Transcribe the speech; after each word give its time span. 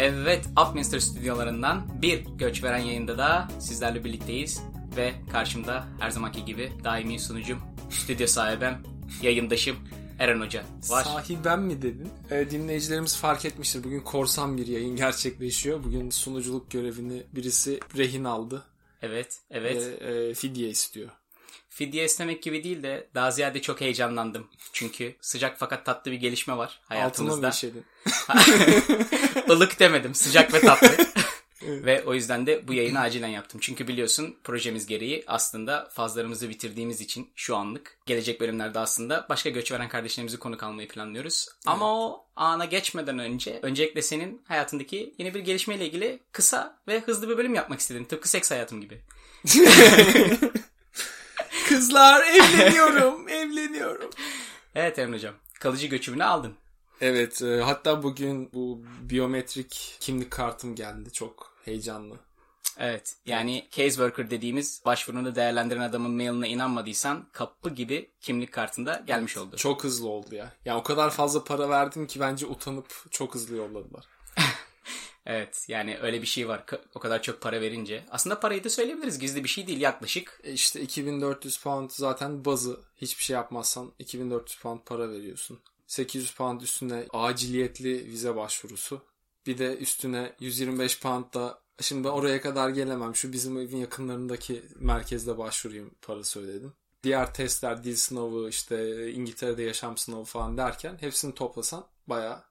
Evet, 0.00 0.46
Upminster 0.68 0.98
stüdyolarından 0.98 2.02
bir 2.02 2.24
göç 2.38 2.62
veren 2.64 2.78
yayında 2.78 3.18
da 3.18 3.48
sizlerle 3.60 4.04
birlikteyiz. 4.04 4.62
Ve 4.96 5.12
karşımda 5.32 5.84
her 6.00 6.10
zamanki 6.10 6.44
gibi 6.44 6.72
daimi 6.84 7.20
sunucum, 7.20 7.58
stüdyo 7.90 8.26
sahibim, 8.26 8.74
yayındaşım 9.22 9.76
Eren 10.18 10.40
Hoca 10.40 10.64
var. 10.88 11.04
Sahibem 11.04 11.62
mi 11.62 11.82
dedin? 11.82 12.08
E, 12.30 12.50
dinleyicilerimiz 12.50 13.16
fark 13.16 13.44
etmiştir. 13.44 13.84
Bugün 13.84 14.00
korsan 14.00 14.56
bir 14.56 14.66
yayın 14.66 14.96
gerçekleşiyor. 14.96 15.84
Bugün 15.84 16.10
sunuculuk 16.10 16.70
görevini 16.70 17.22
birisi 17.32 17.80
rehin 17.96 18.24
aldı. 18.24 18.64
Evet, 19.02 19.40
evet. 19.50 20.00
Ve 20.00 20.06
e, 20.06 20.34
fidye 20.34 20.68
istiyor. 20.68 21.10
Fidye 21.70 22.04
istemek 22.04 22.42
gibi 22.42 22.64
değil 22.64 22.82
de 22.82 23.08
daha 23.14 23.30
ziyade 23.30 23.62
çok 23.62 23.80
heyecanlandım. 23.80 24.46
Çünkü 24.72 25.14
sıcak 25.20 25.56
fakat 25.58 25.86
tatlı 25.86 26.10
bir 26.10 26.16
gelişme 26.16 26.56
var 26.56 26.80
hayatımızda. 26.88 27.34
Altına 27.34 27.48
mı? 27.48 27.52
Ilık 29.56 29.80
demedim, 29.80 30.14
sıcak 30.14 30.54
ve 30.54 30.60
tatlı. 30.60 30.96
Ve 31.62 32.04
o 32.04 32.14
yüzden 32.14 32.46
de 32.46 32.68
bu 32.68 32.74
yayını 32.74 33.00
acilen 33.00 33.28
yaptım. 33.28 33.60
Çünkü 33.64 33.88
biliyorsun 33.88 34.36
projemiz 34.44 34.86
gereği 34.86 35.24
aslında 35.26 35.88
fazlarımızı 35.92 36.48
bitirdiğimiz 36.48 37.00
için 37.00 37.30
şu 37.36 37.56
anlık 37.56 37.98
gelecek 38.06 38.40
bölümlerde 38.40 38.78
aslında 38.78 39.26
başka 39.28 39.50
göç 39.50 39.72
veren 39.72 39.88
kardeşlerimizi 39.88 40.36
konuk 40.36 40.62
almayı 40.62 40.88
planlıyoruz. 40.88 41.48
Ama 41.66 41.94
o 42.00 42.26
ana 42.36 42.64
geçmeden 42.64 43.18
önce 43.18 43.58
öncelikle 43.62 44.02
senin 44.02 44.42
hayatındaki 44.48 45.14
yeni 45.18 45.34
bir 45.34 45.40
gelişmeyle 45.40 45.86
ilgili 45.86 46.20
kısa 46.32 46.78
ve 46.88 47.00
hızlı 47.00 47.28
bir 47.28 47.38
bölüm 47.38 47.54
yapmak 47.54 47.80
istedim. 47.80 48.04
Tıpkı 48.04 48.28
seks 48.28 48.50
hayatım 48.50 48.80
gibi. 48.80 49.00
Kızlar 51.70 52.22
evleniyorum, 52.26 53.28
evleniyorum. 53.28 54.10
Evet 54.74 54.98
Emre 54.98 55.16
Hocam. 55.16 55.34
Kalıcı 55.60 55.86
göçümünü 55.86 56.24
aldın. 56.24 56.54
Evet, 57.00 57.42
e, 57.42 57.60
hatta 57.60 58.02
bugün 58.02 58.50
bu 58.52 58.82
biyometrik 59.00 59.96
kimlik 60.00 60.30
kartım 60.30 60.74
geldi. 60.74 61.12
Çok 61.12 61.52
heyecanlı. 61.64 62.14
Evet. 62.78 63.16
Yani 63.26 63.68
case 63.70 63.90
worker 63.90 64.30
dediğimiz 64.30 64.82
başvurunu 64.84 65.34
değerlendiren 65.34 65.80
adamın 65.80 66.10
mailine 66.10 66.48
inanmadıysan 66.48 67.26
kapı 67.32 67.70
gibi 67.70 68.10
kimlik 68.20 68.52
kartında 68.52 69.02
gelmiş 69.06 69.36
oldu. 69.36 69.56
Çok 69.56 69.84
hızlı 69.84 70.08
oldu 70.08 70.34
ya. 70.34 70.52
Yani 70.64 70.78
o 70.78 70.82
kadar 70.82 71.10
fazla 71.10 71.44
para 71.44 71.68
verdim 71.68 72.06
ki 72.06 72.20
bence 72.20 72.46
utanıp 72.46 73.04
çok 73.10 73.34
hızlı 73.34 73.56
yolladılar. 73.56 74.04
Evet 75.26 75.64
yani 75.68 75.98
öyle 75.98 76.22
bir 76.22 76.26
şey 76.26 76.48
var 76.48 76.64
o 76.94 77.00
kadar 77.00 77.22
çok 77.22 77.40
para 77.40 77.60
verince. 77.60 78.04
Aslında 78.10 78.40
parayı 78.40 78.64
da 78.64 78.70
söyleyebiliriz 78.70 79.18
gizli 79.18 79.44
bir 79.44 79.48
şey 79.48 79.66
değil 79.66 79.80
yaklaşık. 79.80 80.40
E 80.44 80.52
işte 80.52 80.80
2400 80.80 81.62
pound 81.62 81.90
zaten 81.90 82.44
bazı 82.44 82.80
hiçbir 82.96 83.22
şey 83.22 83.34
yapmazsan 83.34 83.92
2400 83.98 84.60
pound 84.60 84.80
para 84.86 85.10
veriyorsun. 85.10 85.58
800 85.86 86.34
pound 86.34 86.60
üstüne 86.60 87.06
aciliyetli 87.12 88.06
vize 88.06 88.36
başvurusu. 88.36 89.02
Bir 89.46 89.58
de 89.58 89.76
üstüne 89.76 90.32
125 90.40 91.00
pound 91.00 91.34
da 91.34 91.58
şimdi 91.80 92.04
ben 92.04 92.08
oraya 92.08 92.40
kadar 92.40 92.68
gelemem. 92.68 93.14
Şu 93.14 93.32
bizim 93.32 93.58
evin 93.58 93.76
yakınlarındaki 93.76 94.62
merkezde 94.76 95.38
başvurayım 95.38 95.94
parası 96.02 96.40
ödedim. 96.40 96.72
Diğer 97.02 97.34
testler, 97.34 97.84
dil 97.84 97.96
sınavı, 97.96 98.48
işte 98.48 99.10
İngiltere'de 99.12 99.62
yaşam 99.62 99.96
sınavı 99.96 100.24
falan 100.24 100.56
derken 100.56 100.96
hepsini 101.00 101.34
toplasan 101.34 101.86
bayağı 102.06 102.49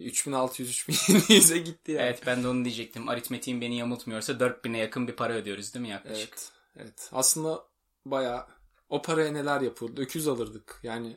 3600-3700'e 0.00 1.58
gitti 1.58 1.92
yani. 1.92 2.02
Evet 2.02 2.22
ben 2.26 2.42
de 2.42 2.48
onu 2.48 2.64
diyecektim. 2.64 3.08
Aritmetiğim 3.08 3.60
beni 3.60 3.78
yamultmuyorsa 3.78 4.32
4000'e 4.32 4.78
yakın 4.78 5.08
bir 5.08 5.16
para 5.16 5.32
ödüyoruz 5.32 5.74
değil 5.74 5.82
mi 5.82 5.90
yaklaşık? 5.90 6.28
Evet. 6.28 6.50
Evet. 6.76 7.10
Aslında 7.12 7.64
bayağı 8.06 8.46
o 8.88 9.02
paraya 9.02 9.32
neler 9.32 9.60
yapıldı? 9.60 10.00
Öküz 10.00 10.28
alırdık. 10.28 10.80
Yani 10.82 11.16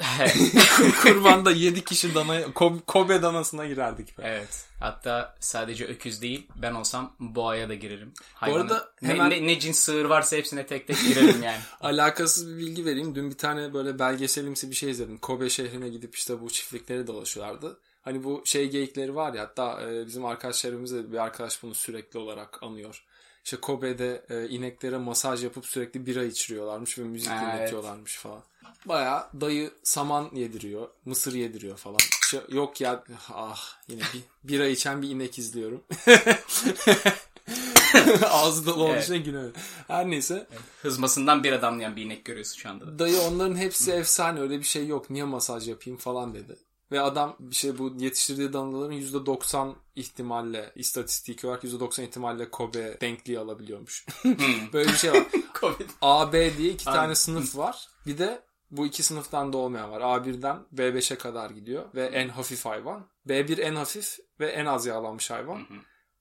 Kurbanda 1.02 1.50
7 1.50 1.84
kişi 1.84 2.14
dana 2.14 2.52
Kobe 2.86 3.22
danasına 3.22 3.66
girerdik. 3.66 4.18
Be. 4.18 4.22
Evet. 4.24 4.64
Hatta 4.80 5.36
sadece 5.40 5.86
öküz 5.86 6.22
değil 6.22 6.48
ben 6.56 6.72
olsam 6.72 7.16
boğaya 7.18 7.68
da 7.68 7.74
girerim. 7.74 8.12
Hayvanı. 8.34 8.58
Bu 8.58 8.74
arada 8.74 8.92
hemen... 9.00 9.30
ne, 9.30 9.42
ne, 9.42 9.46
ne 9.46 9.60
cins 9.60 9.78
sığır 9.78 10.04
varsa 10.04 10.36
hepsine 10.36 10.66
tek 10.66 10.86
tek 10.86 11.00
girerim 11.00 11.42
yani. 11.42 11.60
Alakasız 11.80 12.48
bir 12.48 12.56
bilgi 12.58 12.84
vereyim. 12.84 13.14
Dün 13.14 13.30
bir 13.30 13.38
tane 13.38 13.74
böyle 13.74 13.98
belgeselimsi 13.98 14.70
bir 14.70 14.76
şey 14.76 14.90
izledim. 14.90 15.18
Kobe 15.18 15.50
şehrine 15.50 15.88
gidip 15.88 16.14
işte 16.14 16.40
bu 16.40 16.50
çiftlikleri 16.50 17.06
dolaşıyorlardı. 17.06 17.80
Hani 18.02 18.24
bu 18.24 18.42
şey 18.44 18.70
geyikleri 18.70 19.14
var 19.14 19.34
ya 19.34 19.42
hatta 19.42 19.82
e, 19.82 20.06
bizim 20.06 20.24
arkadaşlarımız 20.24 21.12
bir 21.12 21.18
arkadaş 21.18 21.62
bunu 21.62 21.74
sürekli 21.74 22.18
olarak 22.18 22.62
anıyor. 22.62 23.04
İşte 23.44 23.56
Kobe'de 23.56 24.22
e, 24.30 24.48
ineklere 24.48 24.98
masaj 24.98 25.44
yapıp 25.44 25.66
sürekli 25.66 26.06
bira 26.06 26.24
içiriyorlarmış 26.24 26.98
ve 26.98 27.02
müzik 27.02 27.32
evet. 27.32 27.42
dinletiyorlarmış 27.42 28.16
falan. 28.16 28.42
Baya 28.86 29.30
dayı 29.40 29.70
saman 29.82 30.30
yediriyor, 30.32 30.88
mısır 31.04 31.34
yediriyor 31.34 31.76
falan. 31.76 31.98
İşte, 32.22 32.42
yok 32.48 32.80
ya 32.80 33.04
ah 33.34 33.76
yine 33.88 34.02
bir 34.14 34.22
bira 34.52 34.66
içen 34.66 35.02
bir 35.02 35.10
inek 35.10 35.38
izliyorum. 35.38 35.82
Ağzı 38.30 38.66
dolu 38.66 38.96
için 38.96 39.34
evet. 39.34 39.56
Her 39.88 40.10
neyse. 40.10 40.46
Evet. 40.50 40.60
Hızmasından 40.82 41.44
bir 41.44 41.52
adamlayan 41.52 41.96
bir 41.96 42.02
inek 42.02 42.24
görüyorsun 42.24 42.58
şu 42.58 42.70
anda. 42.70 42.98
Dayı 42.98 43.20
onların 43.20 43.56
hepsi 43.56 43.92
efsane 43.92 44.40
öyle 44.40 44.58
bir 44.58 44.64
şey 44.64 44.86
yok. 44.86 45.10
Niye 45.10 45.24
masaj 45.24 45.68
yapayım 45.68 45.98
falan 45.98 46.34
dedi. 46.34 46.56
Ve 46.92 47.00
adam 47.00 47.36
bir 47.40 47.54
şey 47.54 47.78
bu 47.78 47.94
yetiştirdiği 47.98 48.52
danaların 48.52 48.92
%90 48.92 49.74
ihtimalle 49.96 50.72
istatistik 50.74 51.44
olarak 51.44 51.64
%90 51.64 52.02
ihtimalle 52.02 52.50
Kobe 52.50 53.00
denkliği 53.00 53.38
alabiliyormuş. 53.38 54.06
Hmm. 54.22 54.36
Böyle 54.72 54.88
bir 54.88 54.96
şey 54.96 55.12
var. 55.12 55.22
A, 56.02 56.32
B 56.32 56.56
diye 56.56 56.72
iki 56.72 56.84
tane 56.84 57.14
sınıf 57.14 57.56
var. 57.56 57.88
Bir 58.06 58.18
de 58.18 58.42
bu 58.70 58.86
iki 58.86 59.02
sınıftan 59.02 59.52
da 59.52 59.56
olmayan 59.58 59.90
var. 59.90 60.00
A1'den 60.00 60.56
B5'e 60.74 61.18
kadar 61.18 61.50
gidiyor 61.50 61.84
ve 61.94 62.06
en 62.06 62.28
hafif 62.28 62.64
hayvan. 62.64 63.06
B1 63.28 63.60
en 63.60 63.74
hafif 63.74 64.18
ve 64.40 64.46
en 64.46 64.66
az 64.66 64.86
yağlanmış 64.86 65.30
hayvan. 65.30 65.66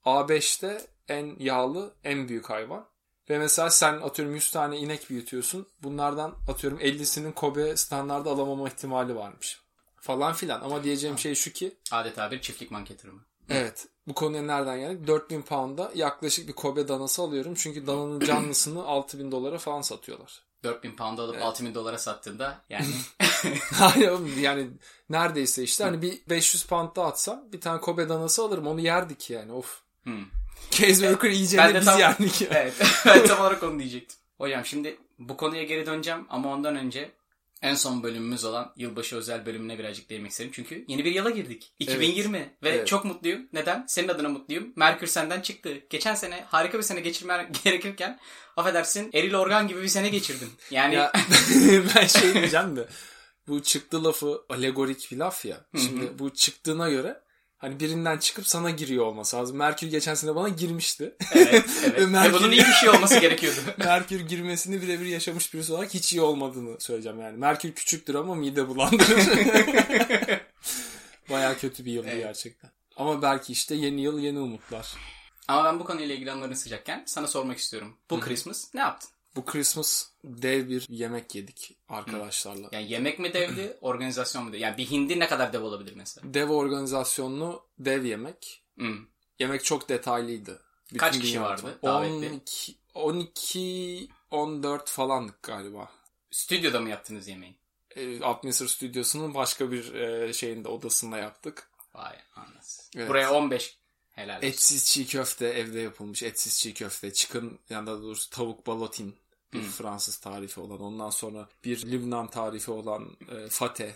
A5'te 0.05 0.81
en 1.07 1.35
yağlı, 1.39 1.93
en 2.03 2.27
büyük 2.27 2.49
hayvan. 2.49 2.85
Ve 3.29 3.39
mesela 3.39 3.69
sen 3.69 3.93
atıyorum 3.93 4.35
100 4.35 4.51
tane 4.51 4.77
inek 4.77 5.09
büyütüyorsun. 5.09 5.67
Bunlardan 5.83 6.35
atıyorum 6.47 6.79
50'sinin 6.79 7.31
Kobe 7.31 7.77
standardı 7.77 8.29
alamama 8.29 8.67
ihtimali 8.67 9.15
varmış 9.15 9.68
falan 10.01 10.33
filan. 10.33 10.61
Ama 10.61 10.83
diyeceğim 10.83 11.19
şey 11.19 11.35
şu 11.35 11.51
ki. 11.51 11.77
Adeta 11.91 12.31
bir 12.31 12.41
çiftlik 12.41 12.71
manket 12.71 13.03
mı? 13.03 13.25
Evet. 13.49 13.87
Bu 14.07 14.13
konuya 14.13 14.41
nereden 14.41 14.79
geldik? 14.79 15.07
4000 15.07 15.41
pound'a 15.41 15.91
yaklaşık 15.95 16.47
bir 16.47 16.53
Kobe 16.53 16.87
danası 16.87 17.21
alıyorum. 17.21 17.53
Çünkü 17.57 17.87
dananın 17.87 18.19
canlısını 18.19 18.85
6000 18.85 19.31
dolara 19.31 19.57
falan 19.57 19.81
satıyorlar. 19.81 20.41
4000 20.63 20.95
pound 20.95 21.17
alıp 21.17 21.35
evet. 21.35 21.45
6000 21.45 21.75
dolara 21.75 21.97
sattığında 21.97 22.61
yani. 22.69 22.85
Hayır 23.73 24.37
yani 24.37 24.67
neredeyse 25.09 25.63
işte 25.63 25.83
hani 25.83 26.01
bir 26.01 26.19
500 26.29 26.63
pound 26.63 26.95
da 26.95 27.05
atsam 27.05 27.43
bir 27.51 27.61
tane 27.61 27.81
Kobe 27.81 28.09
danası 28.09 28.43
alırım. 28.43 28.67
Onu 28.67 28.79
yerdik 28.79 29.29
yani 29.29 29.51
of. 29.51 29.81
Hmm. 30.03 30.25
Case 30.71 30.93
Worker 30.93 31.29
iyice 31.29 31.71
biz 31.75 31.85
tam, 31.85 31.99
yerdik. 31.99 32.41
evet. 32.41 32.73
ben 33.05 33.27
tam 33.27 33.39
olarak 33.39 33.63
onu 33.63 33.79
diyecektim. 33.79 34.17
Hocam 34.37 34.65
şimdi 34.65 34.97
bu 35.19 35.37
konuya 35.37 35.63
geri 35.63 35.85
döneceğim 35.85 36.25
ama 36.29 36.53
ondan 36.53 36.75
önce 36.75 37.11
en 37.61 37.75
son 37.75 38.03
bölümümüz 38.03 38.45
olan 38.45 38.73
yılbaşı 38.75 39.15
özel 39.15 39.45
bölümüne 39.45 39.79
birazcık 39.79 40.09
değinmek 40.09 40.31
isterim. 40.31 40.51
Çünkü 40.53 40.85
yeni 40.87 41.05
bir 41.05 41.11
yıla 41.11 41.29
girdik. 41.29 41.73
2020 41.79 42.37
evet. 42.37 42.49
ve 42.63 42.69
evet. 42.69 42.87
çok 42.87 43.05
mutluyum. 43.05 43.47
Neden? 43.53 43.85
Senin 43.87 44.07
adına 44.07 44.29
mutluyum. 44.29 44.73
Merkür 44.75 45.07
senden 45.07 45.41
çıktı. 45.41 45.73
Geçen 45.89 46.15
sene 46.15 46.45
harika 46.47 46.77
bir 46.77 46.83
sene 46.83 46.99
geçirmen 46.99 47.51
gerekirken 47.63 48.19
affedersin 48.57 49.09
eril 49.13 49.33
organ 49.33 49.67
gibi 49.67 49.81
bir 49.81 49.87
sene 49.87 50.09
geçirdin. 50.09 50.49
Yani 50.71 50.95
ya, 50.95 51.11
ben 51.95 52.07
şey 52.07 52.33
diyeceğim 52.33 52.75
de 52.75 52.87
bu 53.47 53.63
çıktı 53.63 54.03
lafı 54.03 54.41
alegorik 54.49 55.11
bir 55.11 55.17
laf 55.17 55.45
ya. 55.45 55.65
Şimdi 55.77 56.19
bu 56.19 56.33
çıktığına 56.33 56.89
göre 56.89 57.21
Hani 57.59 57.79
birinden 57.79 58.17
çıkıp 58.17 58.47
sana 58.47 58.69
giriyor 58.69 59.05
olması 59.05 59.37
lazım. 59.37 59.57
Merkür 59.57 59.87
geçen 59.87 60.13
sene 60.13 60.35
bana 60.35 60.49
girmişti. 60.49 61.15
Evet, 61.31 61.65
evet. 61.83 62.07
Merkür... 62.09 62.33
Ve 62.33 62.39
bunun 62.39 62.51
iyi 62.51 62.61
bir 62.61 62.73
şey 62.73 62.89
olması 62.89 63.19
gerekiyordu. 63.19 63.59
Merkür 63.77 64.19
girmesini 64.19 64.81
birebir 64.81 65.05
yaşamış 65.05 65.53
birisi 65.53 65.73
olarak 65.73 65.93
hiç 65.93 66.13
iyi 66.13 66.21
olmadığını 66.21 66.79
söyleyeceğim 66.79 67.19
yani. 67.19 67.37
Merkür 67.37 67.71
küçüktür 67.71 68.15
ama 68.15 68.35
mide 68.35 68.67
bulandırır. 68.67 69.27
Baya 71.29 71.57
kötü 71.57 71.85
bir 71.85 71.91
yıldı 71.91 72.07
evet. 72.11 72.23
gerçekten. 72.23 72.71
Ama 72.95 73.21
belki 73.21 73.53
işte 73.53 73.75
yeni 73.75 74.01
yıl 74.01 74.19
yeni 74.19 74.39
umutlar. 74.39 74.93
Ama 75.47 75.63
ben 75.63 75.79
bu 75.79 75.85
konuyla 75.85 76.15
ilgili 76.15 76.31
anıların 76.31 76.53
sıcakken 76.53 77.03
sana 77.05 77.27
sormak 77.27 77.57
istiyorum. 77.57 77.97
Bu 78.09 78.15
Hı-hı. 78.15 78.25
Christmas 78.25 78.73
ne 78.73 78.81
yaptın? 78.81 79.09
Bu 79.35 79.45
Christmas 79.45 80.09
dev 80.23 80.69
bir 80.69 80.85
yemek 80.89 81.35
yedik 81.35 81.77
arkadaşlarla. 81.89 82.69
Yani 82.71 82.91
yemek 82.91 83.19
mi 83.19 83.33
devdi, 83.33 83.77
organizasyon 83.81 84.43
mu 84.43 84.51
devdi? 84.53 84.61
Yani 84.61 84.77
bir 84.77 84.91
hindi 84.91 85.19
ne 85.19 85.27
kadar 85.27 85.53
dev 85.53 85.61
olabilir 85.61 85.93
mesela? 85.95 86.33
Dev 86.33 86.49
organizasyonlu 86.49 87.65
dev 87.79 88.05
yemek. 88.05 88.63
Yemek 89.39 89.63
çok 89.63 89.89
detaylıydı. 89.89 90.61
Bütün 90.87 90.97
Kaç 90.97 91.19
kişi 91.19 91.41
vardı 91.41 91.79
davetli? 91.83 92.29
12, 92.29 92.75
12 92.93 94.09
14 94.31 94.89
falandık 94.89 95.43
galiba. 95.43 95.91
Stüdyoda 96.31 96.79
mı 96.79 96.89
yaptınız 96.89 97.27
yemeği? 97.27 97.55
E, 97.95 98.25
Upminster 98.25 98.67
stüdyosunun 98.67 99.33
başka 99.33 99.71
bir 99.71 99.93
e, 99.93 100.33
şeyinde 100.33 100.67
odasında 100.67 101.17
yaptık. 101.17 101.69
Vay 101.93 102.15
anasını. 102.35 102.85
Evet. 102.95 103.09
Buraya 103.09 103.33
15 103.33 103.77
helal 104.19 104.37
olsun. 104.37 104.47
Etsiz 104.47 104.85
çiğ 104.85 105.07
köfte 105.07 105.47
evde 105.47 105.79
yapılmış. 105.79 106.23
Etsiz 106.23 106.59
çiğ 106.59 106.73
köfte. 106.73 107.13
Chicken 107.13 107.51
ya 107.69 107.87
da 107.87 108.01
doğrusu 108.01 108.29
tavuk 108.29 108.67
balotin 108.67 109.15
Bir 109.53 109.61
Fransız 109.61 110.17
tarifi 110.17 110.59
olan. 110.59 110.81
Ondan 110.81 111.09
sonra 111.09 111.49
bir 111.63 111.91
Lübnan 111.91 112.27
tarifi 112.27 112.71
olan 112.71 113.17
e, 113.31 113.49
fateh. 113.49 113.91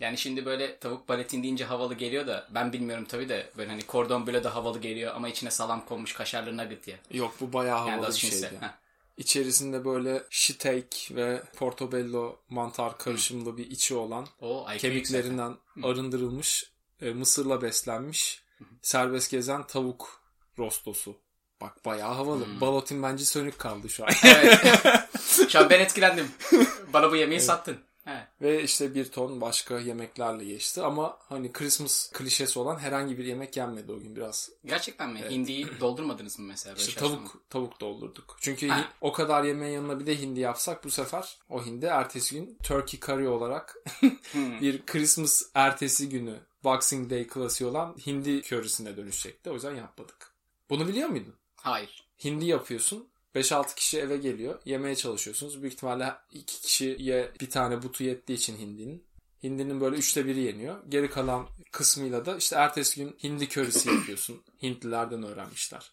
Yani 0.00 0.18
şimdi 0.18 0.44
böyle 0.44 0.78
tavuk 0.78 1.08
baletin 1.08 1.42
deyince 1.42 1.64
havalı 1.64 1.94
geliyor 1.94 2.26
da 2.26 2.48
ben 2.50 2.72
bilmiyorum 2.72 3.04
tabii 3.08 3.28
de 3.28 3.50
böyle 3.56 3.70
hani 3.70 3.82
kordon 3.82 4.26
böyle 4.26 4.44
de 4.44 4.48
havalı 4.48 4.80
geliyor 4.80 5.14
ama 5.14 5.28
içine 5.28 5.50
salam 5.50 5.86
konmuş 5.86 6.12
kaşarlı 6.12 6.56
nugget 6.56 6.88
ya. 6.88 6.96
Yok 7.10 7.34
bu 7.40 7.52
bayağı 7.52 7.78
havalı 7.78 8.04
Yani 8.04 8.14
bir 8.14 8.18
şeydi. 8.18 8.58
Heh. 8.60 8.68
İçerisinde 9.16 9.84
böyle 9.84 10.22
steak 10.30 11.10
ve 11.10 11.42
portobello 11.56 12.36
mantar 12.48 12.98
karışımlı 12.98 13.56
bir 13.56 13.70
içi 13.70 13.94
olan 13.94 14.26
O 14.40 14.66
kemiklerinden 14.78 15.56
arındırılmış 15.82 16.70
e, 17.02 17.10
mısırla 17.10 17.62
beslenmiş 17.62 18.45
serbest 18.82 19.30
gezen 19.30 19.66
tavuk 19.66 20.20
rostosu. 20.58 21.16
Bak 21.60 21.84
bayağı 21.84 22.14
havalı. 22.14 22.60
Balotin 22.60 23.02
bence 23.02 23.24
sönük 23.24 23.58
kaldı 23.58 23.88
şu 23.88 24.04
an. 24.04 24.10
Evet. 24.24 24.60
Şu 25.48 25.58
an 25.58 25.70
ben 25.70 25.80
etkilendim. 25.80 26.28
Bana 26.92 27.10
bu 27.10 27.16
yemeği 27.16 27.40
sattın. 27.40 27.78
He. 28.04 28.26
Ve 28.42 28.62
işte 28.62 28.94
bir 28.94 29.10
ton 29.12 29.40
başka 29.40 29.78
yemeklerle 29.78 30.44
geçti 30.44 30.82
ama 30.82 31.18
hani 31.28 31.52
Christmas 31.52 32.12
klişesi 32.12 32.58
olan 32.58 32.78
herhangi 32.78 33.18
bir 33.18 33.24
yemek 33.24 33.56
yenmedi 33.56 33.92
o 33.92 34.00
gün 34.00 34.16
biraz. 34.16 34.50
Gerçekten 34.64 35.10
mi? 35.10 35.20
Hindiyi 35.30 35.68
doldurmadınız 35.80 36.38
mı 36.38 36.46
mesela? 36.46 36.76
Böyle 36.76 36.86
İşte 36.88 37.00
şaşırdım. 37.00 37.16
tavuk 37.26 37.50
tavuk 37.50 37.80
doldurduk. 37.80 38.36
Çünkü 38.40 38.68
Ha. 38.68 38.88
o 39.00 39.12
kadar 39.12 39.44
yemeğin 39.44 39.74
yanına 39.74 40.00
bir 40.00 40.06
de 40.06 40.20
hindi 40.20 40.40
yapsak 40.40 40.84
bu 40.84 40.90
sefer 40.90 41.38
o 41.48 41.64
hindi 41.64 41.86
ertesi 41.86 42.34
gün 42.34 42.58
turkey 42.62 43.00
curry 43.00 43.28
olarak 43.28 43.76
Hmm. 44.32 44.60
bir 44.60 44.86
Christmas 44.86 45.42
ertesi 45.54 46.08
günü 46.08 46.40
Boxing 46.66 47.10
Day 47.10 47.26
klasiği 47.26 47.70
olan 47.70 47.96
hindi 48.06 48.42
körisine 48.42 48.96
dönüşecekti. 48.96 49.50
O 49.50 49.54
yüzden 49.54 49.74
yapmadık. 49.74 50.34
Bunu 50.70 50.88
biliyor 50.88 51.08
muydun? 51.08 51.34
Hayır. 51.56 52.06
Hindi 52.24 52.44
yapıyorsun. 52.44 53.08
5-6 53.34 53.74
kişi 53.74 53.98
eve 53.98 54.16
geliyor. 54.16 54.60
Yemeye 54.64 54.96
çalışıyorsunuz. 54.96 55.62
Büyük 55.62 55.74
ihtimalle 55.74 56.14
2 56.32 56.60
kişiye 56.60 57.32
bir 57.40 57.50
tane 57.50 57.82
butu 57.82 58.04
yettiği 58.04 58.38
için 58.38 58.58
hindinin. 58.58 59.04
Hindinin 59.42 59.80
böyle 59.80 59.96
üçte 59.96 60.26
biri 60.26 60.40
yeniyor. 60.40 60.82
Geri 60.88 61.10
kalan 61.10 61.48
kısmıyla 61.72 62.26
da 62.26 62.36
işte 62.36 62.56
ertesi 62.56 63.00
gün 63.00 63.16
hindi 63.22 63.48
körisi 63.48 63.88
yapıyorsun. 63.88 64.42
Hintlilerden 64.62 65.22
öğrenmişler. 65.22 65.90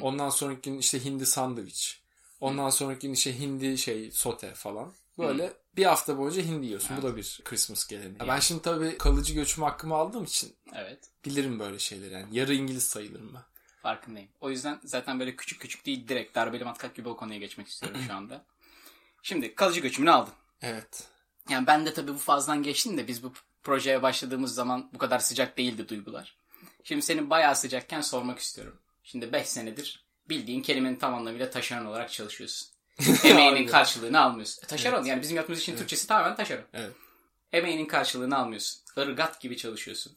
Ondan 0.00 0.30
sonraki 0.30 0.70
gün 0.70 0.78
işte 0.78 1.04
hindi 1.04 1.26
sandviç. 1.26 2.02
Ondan 2.40 2.70
sonraki 2.70 3.06
gün 3.06 3.14
işte 3.14 3.38
hindi 3.38 3.78
şey 3.78 4.10
sote 4.10 4.54
falan. 4.54 4.92
Böyle 5.18 5.52
bir 5.76 5.84
hafta 5.84 6.18
boyunca 6.18 6.42
hindi 6.42 6.66
yiyorsun. 6.66 6.96
Bu 6.96 7.02
da 7.02 7.16
bir 7.16 7.40
Christmas 7.44 7.86
geleneği. 7.86 8.18
Ben 8.28 8.38
şimdi 8.40 8.62
tabii 8.62 8.98
kalıcı 8.98 9.34
göçüm 9.34 9.64
hakkımı 9.64 9.94
aldığım 9.94 10.24
için 10.24 10.56
Evet. 10.74 10.98
bilirim 11.24 11.58
böyle 11.58 11.78
şeyleri. 11.78 12.12
Yani 12.14 12.38
yarı 12.38 12.54
İngiliz 12.54 12.84
sayılırım 12.84 13.34
ben. 13.34 13.42
Farkındayım. 13.82 14.28
O 14.40 14.50
yüzden 14.50 14.80
zaten 14.84 15.20
böyle 15.20 15.36
küçük 15.36 15.60
küçük 15.60 15.86
değil 15.86 16.08
direkt 16.08 16.34
darbeli 16.34 16.64
matkap 16.64 16.94
gibi 16.96 17.08
o 17.08 17.16
konuya 17.16 17.38
geçmek 17.38 17.68
istiyorum 17.68 18.00
şu 18.06 18.14
anda. 18.14 18.44
Şimdi 19.22 19.54
kalıcı 19.54 19.80
göçümünü 19.80 20.10
aldın. 20.10 20.34
Evet. 20.62 21.08
Yani 21.50 21.66
ben 21.66 21.86
de 21.86 21.94
tabii 21.94 22.14
bu 22.14 22.18
fazdan 22.18 22.62
geçtim 22.62 22.98
de 22.98 23.08
biz 23.08 23.22
bu 23.22 23.32
projeye 23.62 24.02
başladığımız 24.02 24.54
zaman 24.54 24.90
bu 24.94 24.98
kadar 24.98 25.18
sıcak 25.18 25.58
değildi 25.58 25.88
duygular. 25.88 26.36
Şimdi 26.84 27.02
senin 27.02 27.30
bayağı 27.30 27.56
sıcakken 27.56 28.00
sormak 28.00 28.38
istiyorum. 28.38 28.78
Şimdi 29.02 29.32
5 29.32 29.48
senedir 29.48 30.04
bildiğin 30.28 30.62
kelimenin 30.62 30.96
tam 30.96 31.14
anlamıyla 31.14 31.50
taşeron 31.50 31.86
olarak 31.86 32.12
çalışıyorsun. 32.12 32.68
Emeğinin 33.24 33.66
karşılığını 33.66 34.20
almıyorsun. 34.20 34.62
E, 34.64 34.66
taşeron 34.66 35.04
yani 35.04 35.22
bizim 35.22 35.36
yaptığımız 35.36 35.60
için 35.60 35.76
Türkçesi 35.76 36.06
tamamen 36.06 36.36
taşeron. 36.36 36.64
Evet. 36.74 36.92
Emeğinin 37.52 37.86
karşılığını 37.86 38.38
almıyorsun. 38.38 38.80
Irgat 38.96 39.40
gibi 39.40 39.56
çalışıyorsun. 39.56 40.12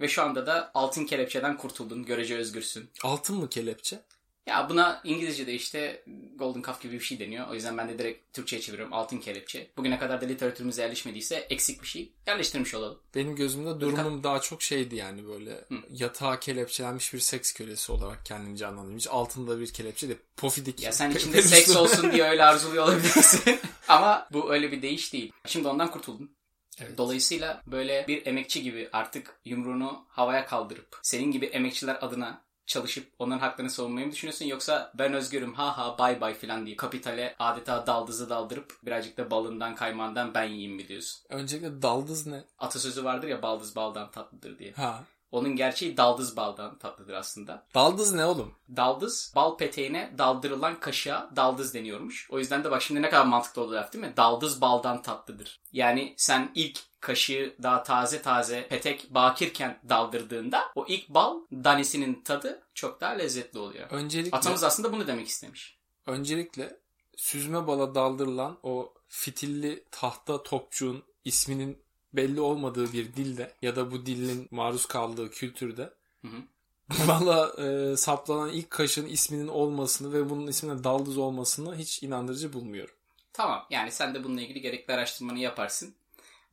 Ve 0.00 0.08
şu 0.08 0.22
anda 0.22 0.46
da 0.46 0.70
altın 0.74 1.04
kelepçeden 1.04 1.56
kurtuldun. 1.56 2.04
Görece 2.04 2.36
özgürsün. 2.36 2.90
Altın 3.02 3.36
mı 3.36 3.48
kelepçe? 3.48 4.00
Ya 4.48 4.68
buna 4.68 5.00
İngilizce'de 5.04 5.54
işte 5.54 6.02
Golden 6.36 6.62
Cuff 6.62 6.82
gibi 6.82 6.92
bir 6.92 7.00
şey 7.00 7.20
deniyor. 7.20 7.48
O 7.48 7.54
yüzden 7.54 7.78
ben 7.78 7.88
de 7.88 7.98
direkt 7.98 8.32
Türkçe'ye 8.32 8.62
çeviriyorum. 8.62 8.92
Altın 8.94 9.18
kelepçe. 9.18 9.70
Bugüne 9.76 9.98
kadar 9.98 10.20
da 10.20 10.26
literatürümüze 10.26 10.82
yerleşmediyse 10.82 11.36
eksik 11.36 11.82
bir 11.82 11.86
şey. 11.86 12.12
Yerleştirmiş 12.26 12.74
olalım. 12.74 12.98
Benim 13.14 13.36
gözümde 13.36 13.80
durumum 13.80 14.24
daha 14.24 14.40
çok 14.40 14.62
şeydi 14.62 14.96
yani 14.96 15.26
böyle 15.26 15.64
yatağa 15.90 16.40
kelepçelenmiş 16.40 17.14
bir 17.14 17.18
seks 17.18 17.52
kölesi 17.52 17.92
olarak 17.92 18.26
kendimi 18.26 18.56
canlandırdım. 18.58 18.98
Hiç 18.98 19.08
altında 19.08 19.60
bir 19.60 19.72
kelepçe 19.72 20.08
de 20.08 20.16
pofidik. 20.36 20.82
Ya 20.82 20.92
sen 20.92 21.10
içinde 21.16 21.42
seks 21.42 21.76
olsun 21.76 22.12
diye 22.12 22.24
öyle 22.24 22.44
arzuluyor 22.44 22.84
olabilirsin. 22.84 23.58
Ama 23.88 24.28
bu 24.32 24.52
öyle 24.52 24.72
bir 24.72 24.82
değiş 24.82 25.12
değil. 25.12 25.32
Şimdi 25.46 25.68
ondan 25.68 25.90
kurtuldun. 25.90 26.38
Evet. 26.80 26.98
Dolayısıyla 26.98 27.62
böyle 27.66 28.04
bir 28.08 28.26
emekçi 28.26 28.62
gibi 28.62 28.88
artık 28.92 29.40
yumruğunu 29.44 30.06
havaya 30.08 30.46
kaldırıp 30.46 30.98
senin 31.02 31.32
gibi 31.32 31.46
emekçiler 31.46 31.98
adına 32.00 32.47
çalışıp 32.68 33.12
onların 33.18 33.40
haklarını 33.40 33.70
savunmayı 33.70 34.06
mı 34.06 34.12
düşünüyorsun 34.12 34.44
yoksa 34.44 34.92
ben 34.94 35.12
özgürüm 35.12 35.54
ha 35.54 35.78
ha 35.78 35.98
bay 35.98 36.20
bay 36.20 36.34
filan 36.34 36.66
diye 36.66 36.76
kapitale 36.76 37.36
adeta 37.38 37.86
daldızı 37.86 38.30
daldırıp 38.30 38.78
birazcık 38.82 39.16
da 39.16 39.30
balından 39.30 39.74
kaymağından 39.74 40.34
ben 40.34 40.44
yiyeyim 40.44 40.72
mi 40.72 40.88
diyorsun? 40.88 41.26
Öncelikle 41.28 41.82
daldız 41.82 42.26
ne? 42.26 42.44
Atasözü 42.58 43.04
vardır 43.04 43.28
ya 43.28 43.42
baldız 43.42 43.76
baldan 43.76 44.10
tatlıdır 44.10 44.58
diye. 44.58 44.72
Ha. 44.72 45.04
Onun 45.30 45.56
gerçeği 45.56 45.96
daldız 45.96 46.36
baldan 46.36 46.78
tatlıdır 46.78 47.14
aslında. 47.14 47.66
Daldız 47.74 48.12
ne 48.12 48.24
oğlum? 48.24 48.54
Daldız 48.76 49.32
bal 49.36 49.56
peteğine 49.56 50.14
daldırılan 50.18 50.80
kaşığa 50.80 51.30
daldız 51.36 51.74
deniyormuş. 51.74 52.28
O 52.30 52.38
yüzden 52.38 52.64
de 52.64 52.70
bak 52.70 52.82
şimdi 52.82 53.02
ne 53.02 53.10
kadar 53.10 53.26
mantıklı 53.26 53.62
oldu 53.62 53.72
laf 53.72 53.92
değil 53.92 54.04
mi? 54.04 54.12
Daldız 54.16 54.60
baldan 54.60 55.02
tatlıdır. 55.02 55.60
Yani 55.72 56.14
sen 56.16 56.50
ilk 56.54 56.80
kaşığı 57.00 57.54
daha 57.62 57.82
taze 57.82 58.22
taze 58.22 58.68
petek 58.68 59.14
bakirken 59.14 59.78
daldırdığında 59.88 60.62
o 60.74 60.84
ilk 60.88 61.08
bal 61.08 61.40
danesinin 61.52 62.22
tadı 62.22 62.62
çok 62.74 63.00
daha 63.00 63.10
lezzetli 63.12 63.58
oluyor. 63.58 63.86
Öncelikle 63.90 64.36
Atamız 64.36 64.64
aslında 64.64 64.92
bunu 64.92 65.06
demek 65.06 65.28
istemiş. 65.28 65.78
öncelikle 66.06 66.76
süzme 67.16 67.66
bala 67.66 67.94
daldırılan 67.94 68.58
o 68.62 68.94
fitilli 69.08 69.84
tahta 69.90 70.42
topçuğun 70.42 71.02
isminin 71.24 71.78
belli 72.12 72.40
olmadığı 72.40 72.92
bir 72.92 73.12
dilde 73.14 73.52
ya 73.62 73.76
da 73.76 73.90
bu 73.90 74.06
dilin 74.06 74.48
maruz 74.50 74.86
kaldığı 74.86 75.30
kültürde 75.30 75.82
Hı 76.22 76.28
hı. 76.28 76.42
bala 77.08 77.52
e, 77.64 77.96
saplanan 77.96 78.48
ilk 78.50 78.70
kaşın 78.70 79.06
isminin 79.06 79.48
olmasını 79.48 80.12
ve 80.12 80.30
bunun 80.30 80.46
ismine 80.46 80.84
daldız 80.84 81.18
olmasını 81.18 81.76
hiç 81.76 82.02
inandırıcı 82.02 82.52
bulmuyorum. 82.52 82.94
Tamam 83.32 83.66
yani 83.70 83.92
sen 83.92 84.14
de 84.14 84.24
bununla 84.24 84.40
ilgili 84.40 84.60
gerekli 84.60 84.94
araştırmanı 84.94 85.38
yaparsın. 85.38 85.94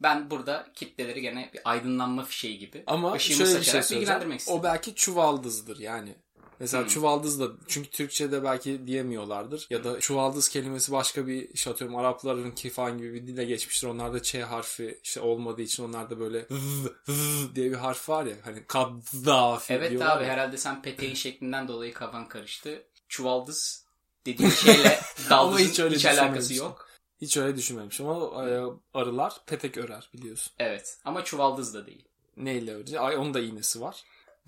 Ben 0.01 0.31
burada 0.31 0.68
kitleleri 0.75 1.21
gene 1.21 1.50
bir 1.53 1.62
aydınlanma 1.65 2.24
fişeği 2.24 2.59
gibi 2.59 2.83
Ama 2.88 3.19
şöyle 3.19 3.59
bir 3.59 3.63
şey 3.63 3.83
söyleyeceğim. 3.83 4.38
O 4.47 4.63
belki 4.63 4.95
çuvaldızdır 4.95 5.80
yani. 5.80 6.15
Mesela 6.59 6.83
Hmm. 6.83 6.89
çuvaldız 6.89 7.39
da 7.39 7.47
çünkü 7.68 7.89
Türkçe'de 7.89 8.44
belki 8.44 8.88
diyemiyorlardır. 8.88 9.68
Ya 9.69 9.83
da 9.83 10.00
çuvaldız 10.00 10.50
kelimesi 10.50 10.92
başka 10.92 11.27
bir 11.27 11.50
işte 11.50 11.69
atıyorum 11.69 11.95
Arapların 11.95 12.51
falan 12.51 12.97
gibi 12.97 13.14
bir 13.14 13.28
dile 13.28 13.45
geçmiştir. 13.45 13.87
Onlarda 13.87 14.21
Ç 14.21 14.35
harfi 14.35 14.99
işte 15.04 15.21
olmadığı 15.21 15.61
için 15.61 15.83
onlarda 15.83 16.19
böyle 16.19 16.40
v, 16.40 16.90
v 17.09 17.56
diye 17.56 17.71
bir 17.71 17.75
harf 17.75 18.09
var 18.09 18.25
ya. 18.25 18.35
Hani 18.44 18.64
kaddafi 18.68 19.73
Evet 19.73 20.02
abi 20.02 20.23
ya. 20.23 20.30
herhalde 20.30 20.57
sen 20.57 20.81
peteğin 20.81 21.16
şeklinden 21.25 21.68
dolayı 21.68 21.94
kafan 21.94 22.28
karıştı. 22.28 22.83
Çuvaldız 23.09 23.85
dediğin 24.25 24.49
şeyle 24.49 24.99
Ama 25.30 25.59
hiç 25.59 25.80
öyle 25.80 25.95
hiç 25.95 26.06
alakası 26.06 26.54
yok. 26.54 26.90
Hiç 27.22 27.38
öyle 27.38 27.57
düşünmemişim 27.57 28.07
ama 28.07 28.50
e, 28.50 28.64
arılar 28.94 29.34
petek 29.45 29.78
örer 29.78 30.10
biliyorsun. 30.14 30.54
Evet 30.60 30.98
ama 31.06 31.24
çuvaldız 31.24 31.74
da 31.74 31.86
değil. 31.86 32.06
Neyle 32.38 32.74
örecek? 32.76 33.00
Ay 33.00 33.18
onun 33.18 33.34
da 33.34 33.40
iğnesi 33.40 33.81
var. 33.81 34.04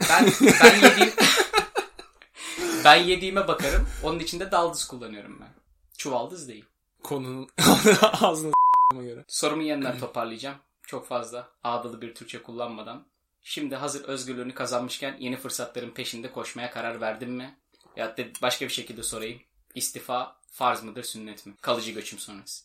Ben 0.09 0.31
ben 0.63 0.75
yediğim 0.89 1.13
ben 2.83 2.95
yediğime 2.95 3.47
bakarım. 3.47 3.87
Onun 4.03 4.19
içinde 4.19 4.51
daldız 4.51 4.87
kullanıyorum 4.87 5.37
ben. 5.41 5.49
Çuvaldız 5.97 6.47
değil. 6.47 6.65
Konunun 7.03 7.49
ağzına 8.01 8.51
s***ma 8.51 9.03
göre. 9.03 9.25
Sorumu 9.27 9.63
yeniden 9.63 9.99
toparlayacağım. 9.99 10.57
Çok 10.83 11.07
fazla 11.07 11.51
ağdalı 11.63 12.01
bir 12.01 12.15
Türkçe 12.15 12.43
kullanmadan. 12.43 13.07
Şimdi 13.41 13.75
hazır 13.75 14.03
özgürlüğünü 14.03 14.53
kazanmışken 14.53 15.17
yeni 15.19 15.37
fırsatların 15.37 15.91
peşinde 15.91 16.31
koşmaya 16.31 16.71
karar 16.71 17.01
verdin 17.01 17.29
mi? 17.31 17.59
Ya 17.95 18.17
da 18.17 18.23
başka 18.41 18.65
bir 18.65 18.71
şekilde 18.73 19.03
sorayım. 19.03 19.41
İstifa 19.75 20.37
farz 20.51 20.83
mıdır 20.83 21.03
sünnet 21.03 21.45
mi? 21.45 21.53
Kalıcı 21.61 21.91
göçüm 21.91 22.19
sonrası. 22.19 22.63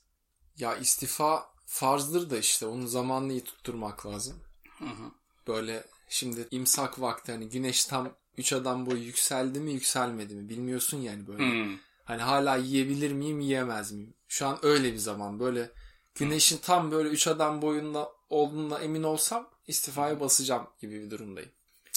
Ya 0.59 0.77
istifa 0.77 1.53
farzdır 1.67 2.31
da 2.31 2.39
işte 2.39 2.67
onun 2.67 2.87
zamanını 2.87 3.33
iyi 3.33 3.45
tutturmak 3.45 4.07
lazım. 4.07 4.41
Hı 4.79 4.85
hı. 4.85 5.11
Böyle 5.47 5.85
şimdi 6.09 6.49
imsak 6.51 7.01
vakti 7.01 7.33
hani 7.33 7.49
güneş 7.49 7.85
tam 7.85 8.13
3 8.37 8.53
adam 8.53 8.87
boyu 8.87 9.03
yükseldi 9.03 9.61
mi 9.61 9.73
yükselmedi 9.73 10.35
mi 10.35 10.49
bilmiyorsun 10.49 10.99
yani 10.99 11.27
böyle. 11.27 11.45
Hmm. 11.45 11.79
Hani 12.05 12.23
hala 12.23 12.57
yiyebilir 12.57 13.13
miyim 13.13 13.41
yiyemez 13.41 13.93
miyim? 13.93 14.15
Şu 14.29 14.47
an 14.47 14.59
öyle 14.63 14.93
bir 14.93 14.99
zaman 14.99 15.41
böyle 15.41 15.71
güneşin 16.15 16.59
tam 16.59 16.91
böyle 16.91 17.09
3 17.09 17.27
adam 17.27 17.63
boyunda 17.63 18.13
olduğuna 18.31 18.79
emin 18.79 19.03
olsam 19.03 19.49
istifaya 19.67 20.21
basacağım 20.21 20.67
gibi 20.81 21.03
bir 21.03 21.11
durumdayım. 21.11 21.51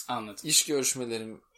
Anladım. 0.07 0.43
İş 0.43 0.65